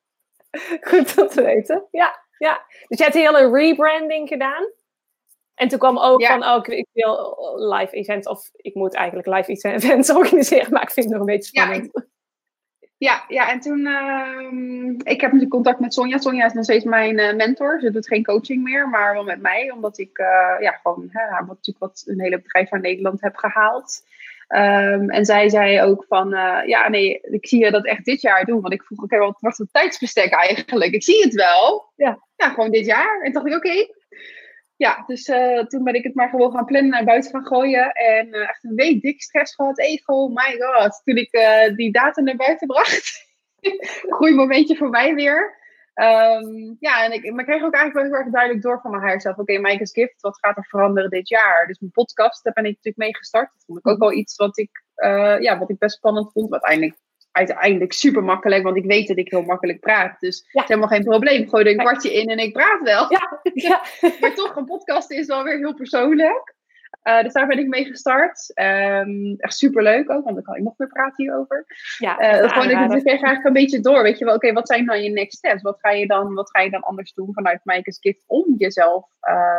[0.90, 1.86] Goed om te weten.
[1.90, 2.64] Ja, ja.
[2.86, 4.70] Dus je hebt een hele rebranding gedaan?
[5.54, 9.68] En toen kwam ook van, oh, ik, wil live events, of ik moet eigenlijk live
[9.68, 11.90] events organiseren, maar ik vind het nog een beetje spannend.
[11.92, 12.05] Ja,
[12.98, 16.18] ja, ja, en toen, uh, ik heb natuurlijk contact met Sonja.
[16.18, 17.80] Sonja is nog steeds mijn uh, mentor.
[17.80, 19.70] Ze doet geen coaching meer, maar wel met mij.
[19.70, 23.36] Omdat ik, uh, ja, gewoon, hè, wat, natuurlijk wat een hele bedrijf van Nederland heb
[23.36, 24.04] gehaald.
[24.48, 28.20] Um, en zij zei ook van, uh, ja, nee, ik zie je dat echt dit
[28.20, 28.60] jaar doen.
[28.60, 30.92] Want ik vroeg, oké, okay, wat wordt het tijdsbestek eigenlijk?
[30.92, 31.92] Ik zie het wel.
[31.96, 33.20] Ja, ja gewoon dit jaar.
[33.22, 33.94] En toen dacht ik, oké, okay,
[34.76, 37.92] ja, dus uh, toen ben ik het maar gewoon gaan plannen naar buiten gaan gooien.
[37.92, 39.78] En uh, echt een week dik stress gehad.
[39.78, 41.00] Ego, my god.
[41.04, 43.24] Toen ik uh, die data naar buiten bracht.
[44.34, 45.64] momentje voor mij weer.
[45.94, 48.90] Um, ja, en ik, maar ik kreeg ook eigenlijk wel heel erg duidelijk door van
[48.90, 49.38] mijn haar zelf.
[49.38, 51.66] Oké, okay, Mike's Gift, wat gaat er veranderen dit jaar?
[51.66, 53.50] Dus mijn podcast, daar ben ik natuurlijk mee gestart.
[53.52, 54.84] Dat vond ik ook wel iets wat ik,
[55.40, 56.50] ja, wat ik best spannend vond.
[56.50, 57.05] Wat uiteindelijk
[57.36, 60.20] uiteindelijk super makkelijk, want ik weet dat ik heel makkelijk praat.
[60.20, 60.44] Dus ja.
[60.52, 61.48] het is helemaal geen probleem.
[61.48, 63.12] Gooi er een kwartje in en ik praat wel.
[63.12, 63.40] Ja.
[63.68, 63.82] ja.
[64.20, 66.54] maar toch, een podcast is wel weer heel persoonlijk.
[67.02, 68.52] Uh, dus daar ben ik mee gestart.
[68.54, 71.64] Um, echt super leuk ook, want dan kan ik nog meer praten hierover.
[71.98, 74.02] Ja, uh, gewoon, ik, kreeg eigenlijk een beetje door.
[74.02, 75.62] Weet je wel, oké, okay, wat zijn dan je next steps?
[75.62, 79.04] Wat ga je dan, wat ga je dan anders doen vanuit Mike's Gift om jezelf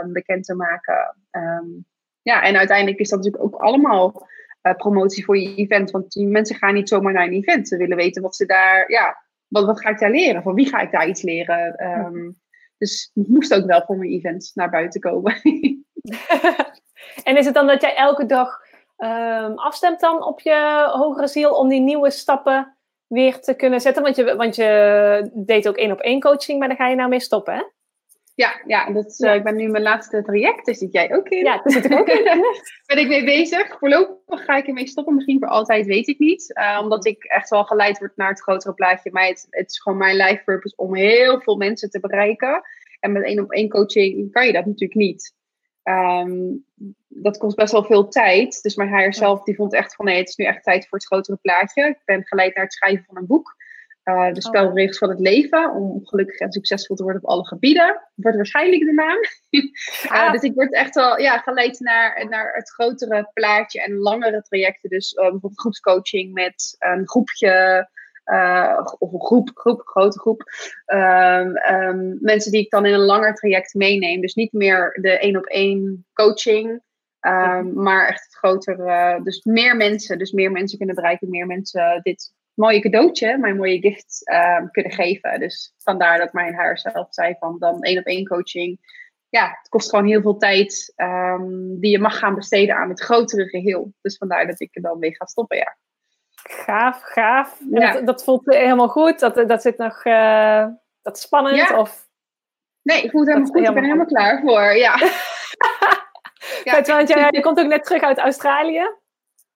[0.02, 1.16] um, bekend te maken?
[1.32, 1.86] Um,
[2.22, 4.28] ja, en uiteindelijk is dat natuurlijk ook allemaal
[4.68, 5.92] uh, promotie voor je event.
[5.92, 7.68] Want die mensen gaan niet zomaar naar een event.
[7.68, 10.44] Ze willen weten wat ze daar, ja, wat, wat ga ik daar leren?
[10.44, 11.86] Van wie ga ik daar iets leren?
[11.86, 12.36] Um,
[12.78, 15.42] dus het moest ook wel voor mijn event naar buiten komen.
[17.24, 18.60] en is het dan dat jij elke dag
[18.98, 24.04] um, afstemt dan op je hogere ziel om die nieuwe stappen weer te kunnen zetten?
[24.04, 27.10] Want je, want je deed ook één op één coaching, maar daar ga je nou
[27.10, 27.64] mee stoppen, hè?
[28.38, 31.44] Ja, ja, dat, uh, ik ben nu mijn laatste traject, dus zit jij ook in.
[31.44, 32.24] Ja, daar zit ik ook in.
[32.86, 33.78] ben ik mee bezig.
[33.80, 36.52] Voorlopig ga ik ermee stoppen, misschien voor altijd, weet ik niet.
[36.58, 39.12] Uh, omdat ik echt wel geleid word naar het grotere plaatje.
[39.12, 42.62] Maar het, het is gewoon mijn life purpose om heel veel mensen te bereiken.
[43.00, 45.36] En met één op één coaching kan je dat natuurlijk niet.
[45.84, 46.66] Um,
[47.08, 48.62] dat kost best wel veel tijd.
[48.62, 50.98] Dus mijn HR zelf die vond echt van nee, het is nu echt tijd voor
[50.98, 51.88] het grotere plaatje.
[51.88, 53.56] Ik ben geleid naar het schrijven van een boek.
[54.08, 58.02] Uh, de spelregels van het leven, om gelukkig en succesvol te worden op alle gebieden.
[58.16, 59.18] Wordt waarschijnlijk de naam.
[60.12, 64.42] uh, dus ik word echt wel ja, geleid naar, naar het grotere plaatje en langere
[64.42, 64.90] trajecten.
[64.90, 67.88] Dus uh, bijvoorbeeld groepscoaching met een groepje,
[68.98, 70.44] of een groep, groep, grote groep.
[70.86, 74.22] Um, um, mensen die ik dan in een langer traject meeneem.
[74.22, 76.82] Dus niet meer de één op één coaching.
[77.22, 82.00] Um, maar echt het grotere, dus meer mensen, dus meer mensen kunnen bereiken, meer mensen
[82.04, 85.40] dit mooie cadeautje, mijn mooie gift uh, kunnen geven.
[85.40, 88.96] Dus vandaar dat mijn haar zelf zei van dan één op één coaching.
[89.30, 93.02] Ja, het kost gewoon heel veel tijd um, die je mag gaan besteden aan het
[93.02, 93.94] grotere geheel.
[94.02, 95.78] Dus vandaar dat ik er dan mee ga stoppen, ja.
[96.50, 97.60] Gaaf, gaaf.
[97.70, 97.92] Ja.
[97.92, 99.20] Dat, dat, voelt helemaal goed.
[99.20, 100.68] Dat, dat zit nog, uh,
[101.02, 101.56] dat is spannend?
[101.56, 101.80] Ja.
[101.80, 102.08] Of...
[102.82, 103.60] Nee, ik voel het helemaal goed.
[103.60, 104.96] Helemaal ik ben er helemaal klaar voor, ja.
[106.64, 106.96] ja.
[106.96, 108.90] want jij, je komt ook net terug uit Australië.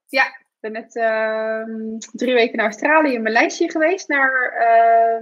[0.07, 1.63] Ja, ben net uh,
[2.11, 4.07] drie weken naar Australië in mijn lijstje geweest.
[4.07, 4.53] Naar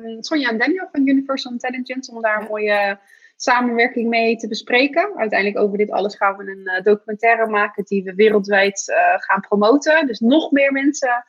[0.01, 2.11] uh, Sonja en Daniel van Universal Intelligence.
[2.11, 2.99] Om daar een mooie
[3.35, 5.17] samenwerking mee te bespreken.
[5.17, 7.83] Uiteindelijk over dit alles gaan we een uh, documentaire maken.
[7.83, 10.07] Die we wereldwijd eh, gaan promoten.
[10.07, 11.25] Dus nog meer mensen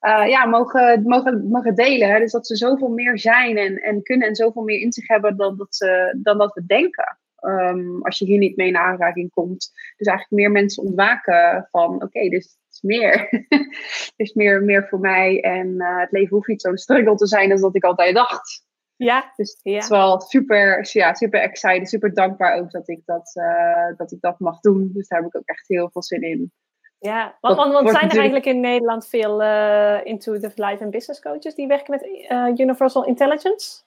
[0.00, 2.20] uh, ja, mogen, mogen, mogen delen.
[2.20, 4.28] Dus dat ze zoveel meer zijn en, en kunnen.
[4.28, 7.18] En zoveel meer in zich hebben dan dat, ze, dan dat we denken.
[7.40, 9.72] Um, als je hier niet mee in aanraking komt.
[9.96, 13.28] Dus eigenlijk meer mensen ontwaken van oké, okay, dus meer.
[13.48, 15.40] het is meer, meer voor mij.
[15.40, 18.64] En uh, het leven hoeft niet zo'n struggle te zijn als dat ik altijd dacht.
[18.96, 19.32] Ja.
[19.36, 19.74] Dus ja.
[19.74, 24.12] het is wel super, ja, super excited, super dankbaar ook dat ik dat, uh, dat
[24.12, 24.90] ik dat mag doen.
[24.92, 26.52] Dus daar heb ik ook echt heel veel zin in.
[26.98, 31.20] Ja, want, want, want zijn er eigenlijk in Nederland veel uh, intuitive life en business
[31.20, 33.82] coaches die werken met Universal Intelligence?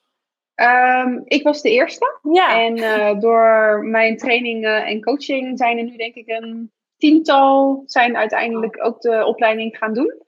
[0.62, 2.20] Um, ik was de eerste.
[2.32, 2.62] Ja.
[2.62, 8.18] En uh, door mijn trainingen en coaching zijn er nu denk ik een tiental zijn
[8.18, 10.22] uiteindelijk ook de opleiding gaan doen.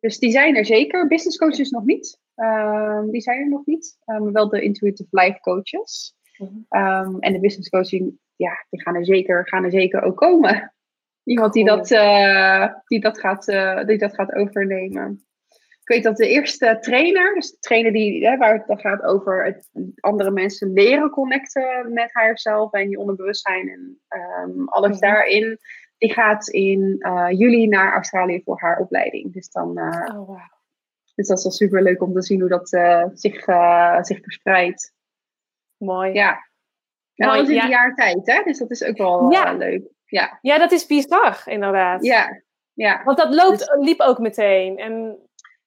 [0.00, 1.06] Dus die zijn er zeker.
[1.06, 2.20] Business coaches nog niet.
[2.36, 3.98] Um, die zijn er nog niet.
[4.06, 6.16] Um, wel de intuitive life coaches.
[6.38, 7.16] -hmm.
[7.20, 10.74] en de business coaching, ja, die gaan er zeker, gaan er zeker ook komen.
[11.24, 15.22] Iemand die, dat, uh, die, dat gaat, uh, die dat gaat overnemen.
[15.80, 19.02] Ik weet dat de eerste trainer, dus de trainer die, hè, waar het dan gaat
[19.02, 24.00] over het, andere mensen leren connecten met haarzelf en je onderbewustzijn en
[24.48, 25.00] um, alles -hmm.
[25.00, 25.58] daarin,
[25.98, 29.32] die gaat in uh, juli naar Australië voor haar opleiding.
[29.32, 30.40] Dus, dan, uh, oh, wow.
[31.14, 33.44] dus dat is wel super leuk om te zien hoe dat uh, zich,
[34.00, 34.94] zich verspreidt.
[35.76, 36.12] Mooi.
[36.12, 36.46] Ja.
[37.14, 37.62] En Mooi, is ja.
[37.62, 38.42] een jaar tijd, hè?
[38.42, 39.52] Dus dat is ook wel ja.
[39.52, 39.88] leuk.
[40.04, 40.38] Ja.
[40.40, 42.04] ja, dat is bizar, inderdaad.
[42.04, 42.42] Ja.
[42.72, 43.04] ja.
[43.04, 43.76] Want dat loopt, dus...
[43.78, 44.76] liep ook meteen.
[44.76, 45.18] En...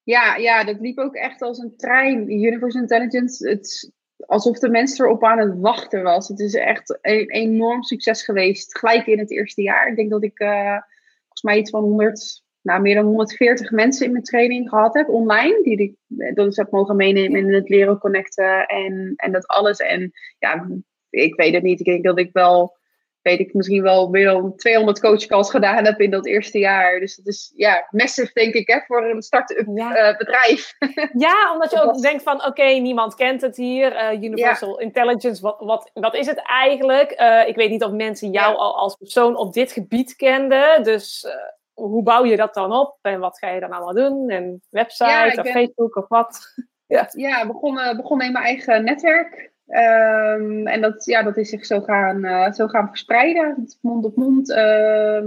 [0.04, 2.32] Ja, ja, dat liep ook echt als een trein.
[2.32, 3.92] Universe Intelligence, het,
[4.26, 6.28] alsof de mensen erop aan het wachten was.
[6.28, 9.88] Het is echt een enorm succes geweest, gelijk in het eerste jaar.
[9.88, 10.78] Ik denk dat ik uh,
[11.20, 15.10] volgens mij iets van 100, nou, meer dan 140 mensen in mijn training gehad heb
[15.10, 15.64] online.
[15.64, 15.96] Die ik
[16.36, 19.78] dus heb mogen meenemen in het leren connecten en, en dat alles.
[19.78, 20.68] En ja,
[21.10, 21.80] ik weet het niet.
[21.80, 22.80] Ik denk dat ik wel
[23.22, 27.00] weet ik misschien wel meer dan 200 coachcalls gedaan heb in dat eerste jaar.
[27.00, 30.74] Dus dat is ja, massive denk ik hè, voor een start-up eh, bedrijf.
[31.14, 34.14] Ja, omdat je ook denkt van oké, niemand kent het hier.
[34.14, 37.22] Uh, Universal Intelligence, wat, wat, wat is het eigenlijk?
[37.22, 40.84] Uh, ik weet niet of mensen jou al als persoon op dit gebied kenden.
[40.84, 41.28] Dus
[41.74, 42.98] hoe bouw je dat dan op?
[43.02, 44.30] En wat ga je dan allemaal doen?
[44.30, 46.40] En website of Facebook of wat?
[46.88, 49.51] ja, ja begon, begon in mijn eigen netwerk.
[49.72, 54.16] Um, en dat, ja, dat is zich zo gaan, uh, zo gaan verspreiden, mond op
[54.16, 54.50] mond.
[54.50, 55.22] Uh,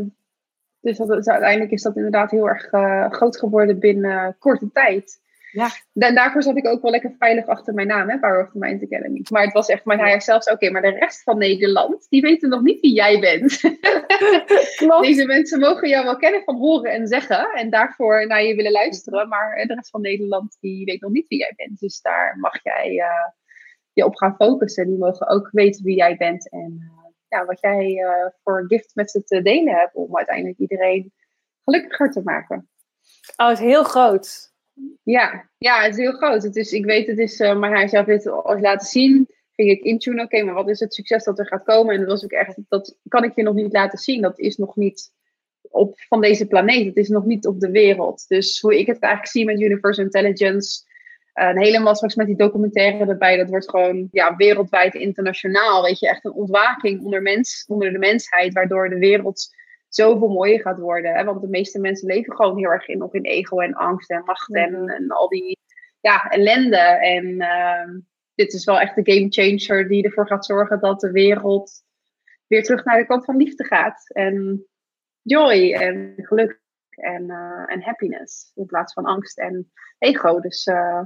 [0.80, 5.22] dus, dat, dus uiteindelijk is dat inderdaad heel erg uh, groot geworden binnen korte tijd.
[5.51, 5.68] Ja.
[5.95, 8.59] En daarvoor zat ik ook wel lekker veilig achter mijn naam, hè, Power of the
[8.59, 9.20] Mind Academy.
[9.30, 12.49] Maar het was echt mijn haar zelfs, oké, maar de rest van Nederland, die weten
[12.49, 13.61] nog niet wie jij bent.
[15.09, 18.72] Deze mensen mogen jou wel kennen van horen en zeggen en daarvoor naar je willen
[18.72, 21.78] luisteren, maar de rest van Nederland, die weet nog niet wie jij bent.
[21.78, 23.05] Dus daar mag jij
[23.95, 24.86] je op gaan focussen.
[24.86, 28.11] Die mogen ook weten wie jij bent en uh, ja, wat jij uh,
[28.42, 31.12] voor gift met ze te delen hebt om uiteindelijk iedereen
[31.64, 32.68] gelukkiger te maken.
[33.36, 34.53] Oh, het is heel groot.
[35.03, 36.42] Ja, ja, het is heel groot.
[36.42, 39.28] Het is, ik weet, het is, uh, maar hij zelf dit als laten zien.
[39.53, 41.95] Ging ik intune, oké, maar wat is het succes dat er gaat komen?
[41.95, 44.22] En dat was ook echt, dat kan ik je nog niet laten zien.
[44.22, 45.12] Dat is nog niet
[45.62, 46.86] op van deze planeet.
[46.86, 48.28] Het is nog niet op de wereld.
[48.28, 50.84] Dus hoe ik het eigenlijk zie met Universal Intelligence
[51.35, 55.82] en helemaal straks met die documentaire erbij, dat wordt gewoon ja, wereldwijd internationaal.
[55.82, 59.55] Weet je, echt een ontwaking onder, mens, onder de mensheid, waardoor de wereld
[59.89, 61.14] zoveel mooier gaat worden.
[61.14, 61.24] Hè?
[61.24, 64.22] Want de meeste mensen leven gewoon heel erg in, nog in ego en angst en
[64.24, 64.89] macht en, mhm.
[64.89, 65.59] en al die
[66.01, 66.76] ja, ellende.
[66.76, 68.01] En uh,
[68.35, 71.72] dit is wel echt de game changer die ervoor gaat zorgen dat de wereld
[72.47, 74.11] weer terug naar de kant van liefde gaat.
[74.12, 74.66] En
[75.22, 76.61] joy en geluk
[76.91, 80.41] en, uh, en happiness in plaats van angst en ego.
[80.41, 81.03] Dus uh,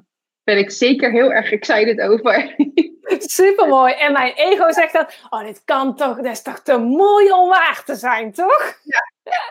[0.49, 2.55] ben ik zeker heel erg excited over.
[3.39, 3.93] Supermooi.
[3.93, 7.49] En mijn ego zegt dan, oh, dit kan toch, dat is toch te mooi om
[7.49, 8.79] waar te zijn, toch?
[8.83, 9.03] Ja,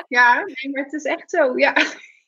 [0.08, 1.74] ja nee, maar het is echt zo, ja.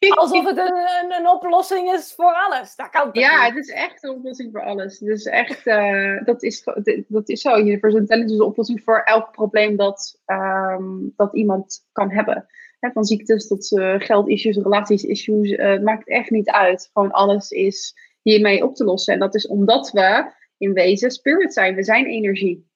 [0.10, 2.76] Alsof het een, een, een, oplossing is voor alles.
[2.76, 4.98] Dat kan ja, het is echt een oplossing voor alles.
[4.98, 6.64] Dus echt, uh, dat, is,
[7.08, 7.58] dat is zo.
[7.58, 12.46] Universal Intelligence is een oplossing voor elk probleem dat, um, dat iemand kan hebben.
[12.80, 15.50] van ziektes tot uh, geldissues, relaties-issues.
[15.50, 16.90] Uh, het maakt echt niet uit.
[16.94, 19.14] Gewoon alles is hiermee op te lossen.
[19.14, 21.76] En dat is omdat we in wezen spirit zijn.
[21.76, 22.68] We zijn energie.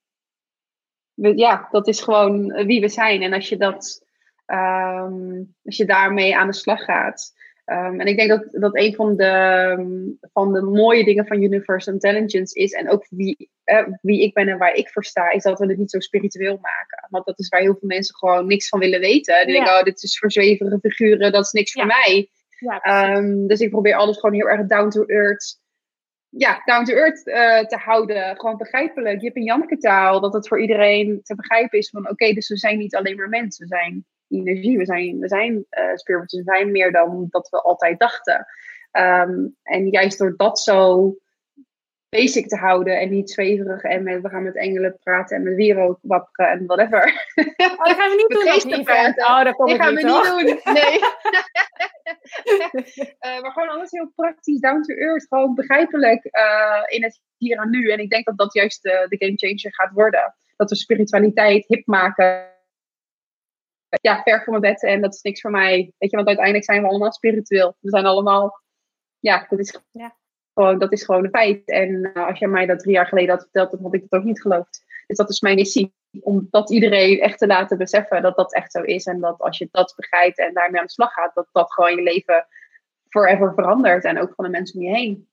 [1.13, 3.21] We, ja, dat is gewoon wie we zijn.
[3.21, 4.05] En als je, dat,
[4.45, 7.33] um, als je daarmee aan de slag gaat.
[7.65, 11.93] Um, en ik denk dat, dat een van de, van de mooie dingen van Universal
[11.93, 15.43] Intelligence is, en ook wie, eh, wie ik ben en waar ik voor sta, is
[15.43, 17.07] dat we het niet zo spiritueel maken.
[17.09, 19.45] Want dat is waar heel veel mensen gewoon niks van willen weten.
[19.45, 22.29] Die denken, oh, dit is voor zwevige figuren, dat is niks voor mij.
[22.63, 25.61] Um, dus ik probeer alles gewoon heel erg down to earth.
[26.29, 28.35] Ja, down to earth uh, te houden.
[28.37, 29.21] Gewoon begrijpelijk.
[29.21, 30.21] Hebt een Janneke taal.
[30.21, 33.29] Dat het voor iedereen te begrijpen is van oké, dus we zijn niet alleen maar
[33.29, 33.67] mensen.
[33.67, 34.77] We zijn energie.
[34.77, 36.23] We zijn, we zijn uh.
[36.25, 38.45] We zijn meer dan dat we altijd dachten.
[38.91, 41.15] Um, en juist door dat zo
[42.13, 45.55] basic te houden en niet zweverig en met, we gaan met engelen praten en met
[45.55, 47.27] wierook wapperen en whatever.
[47.35, 48.29] Oh, dat gaan we niet
[48.69, 49.25] doen op praten.
[49.25, 50.73] Oh, dat gaan we niet doen.
[50.73, 50.99] Nee.
[53.19, 57.57] uh, maar gewoon alles heel praktisch, down to earth, gewoon begrijpelijk uh, in het hier
[57.57, 57.91] en nu.
[57.91, 60.35] En ik denk dat dat juist de, de game changer gaat worden.
[60.55, 62.51] Dat we spiritualiteit hip maken.
[64.01, 65.93] Ja, ver van mijn bed en dat is niks voor mij.
[65.97, 67.75] Weet je, want uiteindelijk zijn we allemaal spiritueel.
[67.79, 68.61] We zijn allemaal,
[69.19, 70.15] ja, dat is ja
[70.53, 71.65] gewoon, dat is gewoon een feit.
[71.65, 74.11] En uh, als jij mij dat drie jaar geleden had verteld, dan had ik het
[74.11, 74.83] ook niet geloofd.
[75.07, 75.93] Dus dat is mijn missie.
[76.21, 79.05] Om dat iedereen echt te laten beseffen dat dat echt zo is.
[79.05, 81.95] En dat als je dat begrijpt en daarmee aan de slag gaat, dat dat gewoon
[81.95, 82.47] je leven
[83.09, 84.03] forever verandert.
[84.03, 85.27] En ook van de mensen om je heen.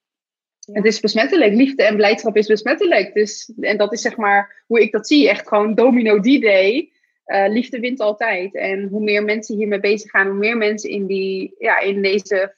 [0.73, 1.55] Het is besmettelijk.
[1.55, 3.15] Liefde en blijdschap is besmettelijk.
[3.15, 5.29] Dus, en dat is zeg maar hoe ik dat zie.
[5.29, 6.93] Echt gewoon domino D-day.
[7.27, 8.55] Uh, liefde wint altijd.
[8.55, 12.55] En hoe meer mensen hiermee bezig gaan, hoe meer mensen in, die, ja, in deze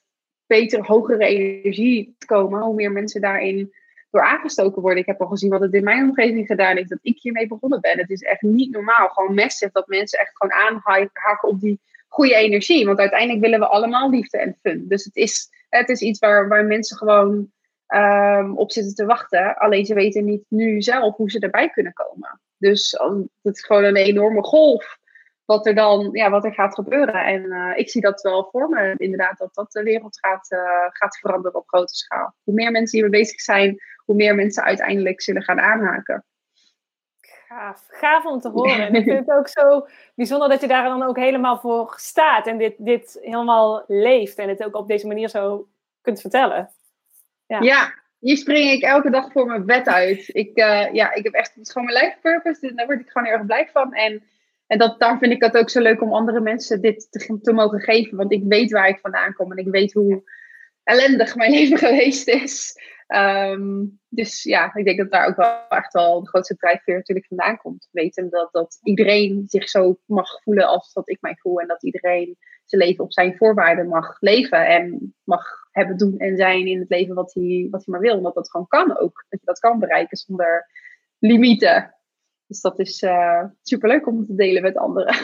[0.58, 3.72] betere, hogere energie komen, hoe meer mensen daarin
[4.10, 5.00] door aangestoken worden.
[5.00, 7.80] Ik heb al gezien wat het in mijn omgeving gedaan heeft, dat ik hiermee begonnen
[7.80, 7.98] ben.
[7.98, 12.34] Het is echt niet normaal, gewoon massive, dat mensen echt gewoon aanhaken op die goede
[12.34, 12.86] energie.
[12.86, 14.84] Want uiteindelijk willen we allemaal liefde en fun.
[14.88, 17.50] Dus het is, het is iets waar, waar mensen gewoon
[17.94, 19.56] um, op zitten te wachten.
[19.56, 22.40] Alleen ze weten niet nu zelf hoe ze erbij kunnen komen.
[22.58, 22.98] Dus
[23.42, 24.98] het is gewoon een enorme golf
[25.52, 27.24] wat er dan ja, wat er gaat gebeuren.
[27.24, 30.60] En uh, ik zie dat wel voor me, inderdaad, dat dat de wereld gaat, uh,
[30.88, 32.34] gaat veranderen op grote schaal.
[32.42, 36.24] Hoe meer mensen hiermee bezig zijn, hoe meer mensen uiteindelijk zullen gaan aanhaken.
[37.48, 38.86] Gaaf, gaaf om te horen.
[38.86, 42.46] En ik vind het ook zo bijzonder dat je daar dan ook helemaal voor staat
[42.46, 45.68] en dit, dit helemaal leeft en het ook op deze manier zo
[46.00, 46.70] kunt vertellen.
[47.46, 50.28] Ja, ja hier spring ik elke dag voor mijn bed uit.
[50.28, 53.00] Ik, uh, ja, ik heb echt het is gewoon mijn life purpose, dus daar word
[53.00, 53.94] ik gewoon heel erg blij van.
[53.94, 54.22] En,
[54.66, 57.52] en dat, daar vind ik het ook zo leuk om andere mensen dit te, te
[57.52, 60.22] mogen geven, want ik weet waar ik vandaan kom en ik weet hoe
[60.82, 62.76] ellendig mijn leven geweest is.
[63.06, 67.26] Ehm, dus ja, ik denk dat daar ook wel echt wel de grootste drijfveer natuurlijk
[67.26, 67.88] vandaan komt.
[67.90, 71.60] Weten dat, dat iedereen zich zo mag voelen als dat ik mij voel.
[71.60, 74.66] En dat iedereen zijn leven op zijn voorwaarden mag leven.
[74.66, 78.16] En mag hebben, doen en zijn in het leven wat hij, wat hij maar wil.
[78.16, 79.24] En dat dat gewoon kan ook.
[79.28, 80.68] Dat je dat kan bereiken zonder
[81.18, 81.94] limieten.
[82.52, 85.14] Dus dat is uh, superleuk om te delen met anderen.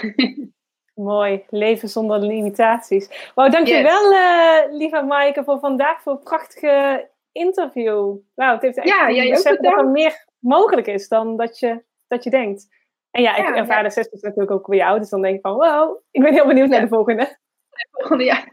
[0.95, 3.31] Mooi, leven zonder limitaties.
[3.35, 4.65] Wauw, dankjewel yes.
[4.67, 8.17] uh, lieve Maaike voor vandaag, voor een prachtige interview.
[8.35, 9.09] Nou, het heeft echt ja,
[9.39, 12.67] ook dat er meer mogelijk is dan dat je, dat je denkt.
[13.11, 15.41] En ja, ik ja, ervaar de zesde natuurlijk ook bij jou, dus dan denk ik
[15.41, 17.39] van, wow, ik ben heel benieuwd naar de volgende.
[17.93, 18.45] volgende ja.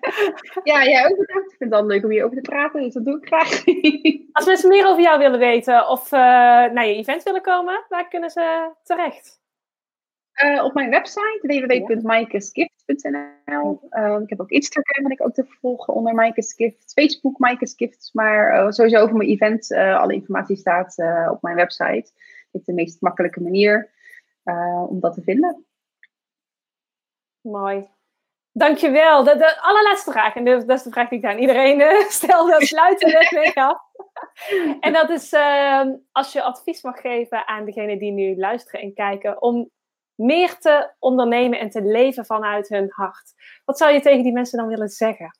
[0.63, 1.51] ja, jij ook bedankt.
[1.51, 3.63] Ik vind het dan leuk om hierover te praten, dus dat doe ik graag.
[4.31, 8.07] Als mensen meer over jou willen weten of uh, naar je event willen komen, waar
[8.07, 9.43] kunnen ze terecht?
[10.43, 13.87] Uh, op mijn website www.maikesgift.nl.
[13.89, 16.93] Uh, ik heb ook Instagram ben ik ook te volgen onder Maikes Gift.
[16.93, 18.09] Facebook Maikes Gift.
[18.13, 19.71] Maar uh, sowieso over mijn event.
[19.71, 20.95] alle informatie staat
[21.31, 22.11] op mijn website.
[22.51, 23.89] Dat is de meest makkelijke manier
[24.89, 25.65] om dat te vinden.
[27.41, 27.94] Mooi.
[28.57, 29.23] Dankjewel.
[29.23, 32.61] De, de allerlaatste vraag, en dat is de vraag die ik aan iedereen stel, dat
[32.61, 33.77] sluiten mee af.
[34.79, 38.93] en dat is ehm, als je advies mag geven aan degenen die nu luisteren en
[38.93, 39.69] kijken, om
[40.15, 43.33] meer te ondernemen en te leven vanuit hun hart.
[43.65, 45.39] Wat zou je tegen die mensen dan willen zeggen?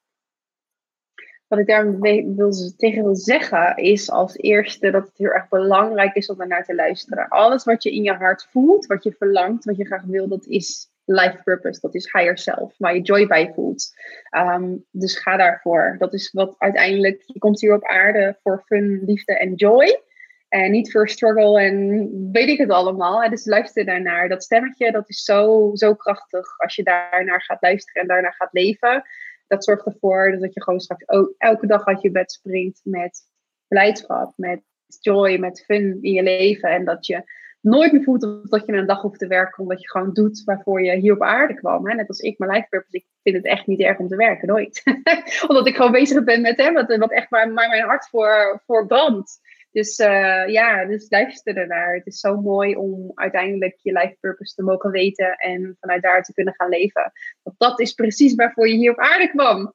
[1.48, 6.16] Wat ik daar wil, tegen wil zeggen is als eerste dat het heel erg belangrijk
[6.16, 7.28] is om naar te luisteren.
[7.28, 10.46] Alles wat je in je hart voelt, wat je verlangt, wat je graag wil, dat
[10.46, 11.80] is life purpose.
[11.80, 13.94] Dat is higher self, waar je joy bij voelt.
[14.38, 15.96] Um, dus ga daarvoor.
[15.98, 20.04] Dat is wat uiteindelijk, je komt hier op aarde voor fun, liefde en joy.
[20.50, 23.24] En niet voor struggle en weet ik het allemaal.
[23.24, 24.30] En dus luister daarnaar.
[24.30, 28.54] Dat stemmetje, dat is zo, zo krachtig als je daarnaar gaat luisteren en daarnaar gaat
[28.54, 29.04] leven.
[29.48, 33.22] Dat zorgt ervoor dat je gewoon straks ook elke dag uit je bed springt met
[33.68, 34.62] blijdschap, met
[35.00, 36.70] joy, met fun in je leven.
[36.70, 37.24] En dat je
[37.66, 40.82] nooit meer voelt dat je een dag hoeft te werken, omdat je gewoon doet waarvoor
[40.82, 41.88] je hier op aarde kwam.
[41.88, 41.96] Hè?
[41.96, 44.48] Net als ik, mijn life purpose, ik vind het echt niet erg om te werken,
[44.48, 44.84] nooit.
[45.48, 49.40] omdat ik gewoon bezig ben met hem, wat, echt maar mijn hart voor, voor brandt.
[49.72, 51.94] Dus uh, ja, dus luister ernaar.
[51.94, 56.24] Het is zo mooi om uiteindelijk je life purpose te mogen weten en vanuit daar
[56.24, 57.12] te kunnen gaan leven.
[57.44, 59.74] Want dat is precies waarvoor je hier op aarde kwam.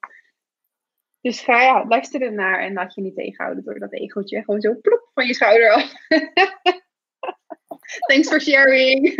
[1.20, 4.44] Dus ga ja, luister ernaar en laat je niet tegenhouden door dat egootje.
[4.44, 5.92] Gewoon zo plop van je schouder af.
[8.06, 9.14] Thanks for sharing.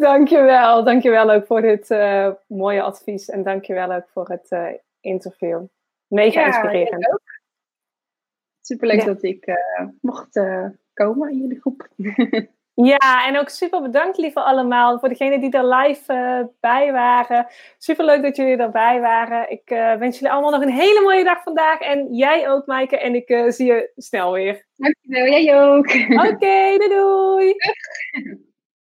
[0.00, 0.84] dankjewel.
[0.84, 3.28] Dankjewel ook voor dit uh, mooie advies.
[3.28, 4.68] En dankjewel ook voor het uh,
[5.00, 5.62] interview.
[6.06, 7.20] Mega ja, inspirerend.
[8.60, 9.06] Superleuk ja.
[9.06, 10.40] dat ik uh, mocht
[10.92, 11.88] komen in jullie groep.
[12.86, 17.46] ja, en ook super bedankt lieve allemaal voor degenen die er live uh, bij waren.
[17.78, 19.50] Superleuk dat jullie erbij waren.
[19.50, 19.62] Ik
[19.98, 21.80] wens jullie allemaal nog een hele mooie dag vandaag.
[21.80, 22.98] En jij ook, Maaike.
[22.98, 24.66] En ik zie je snel weer.
[24.76, 25.86] Dankjewel, jij ook.
[25.86, 27.54] Oké, okay, doei doei.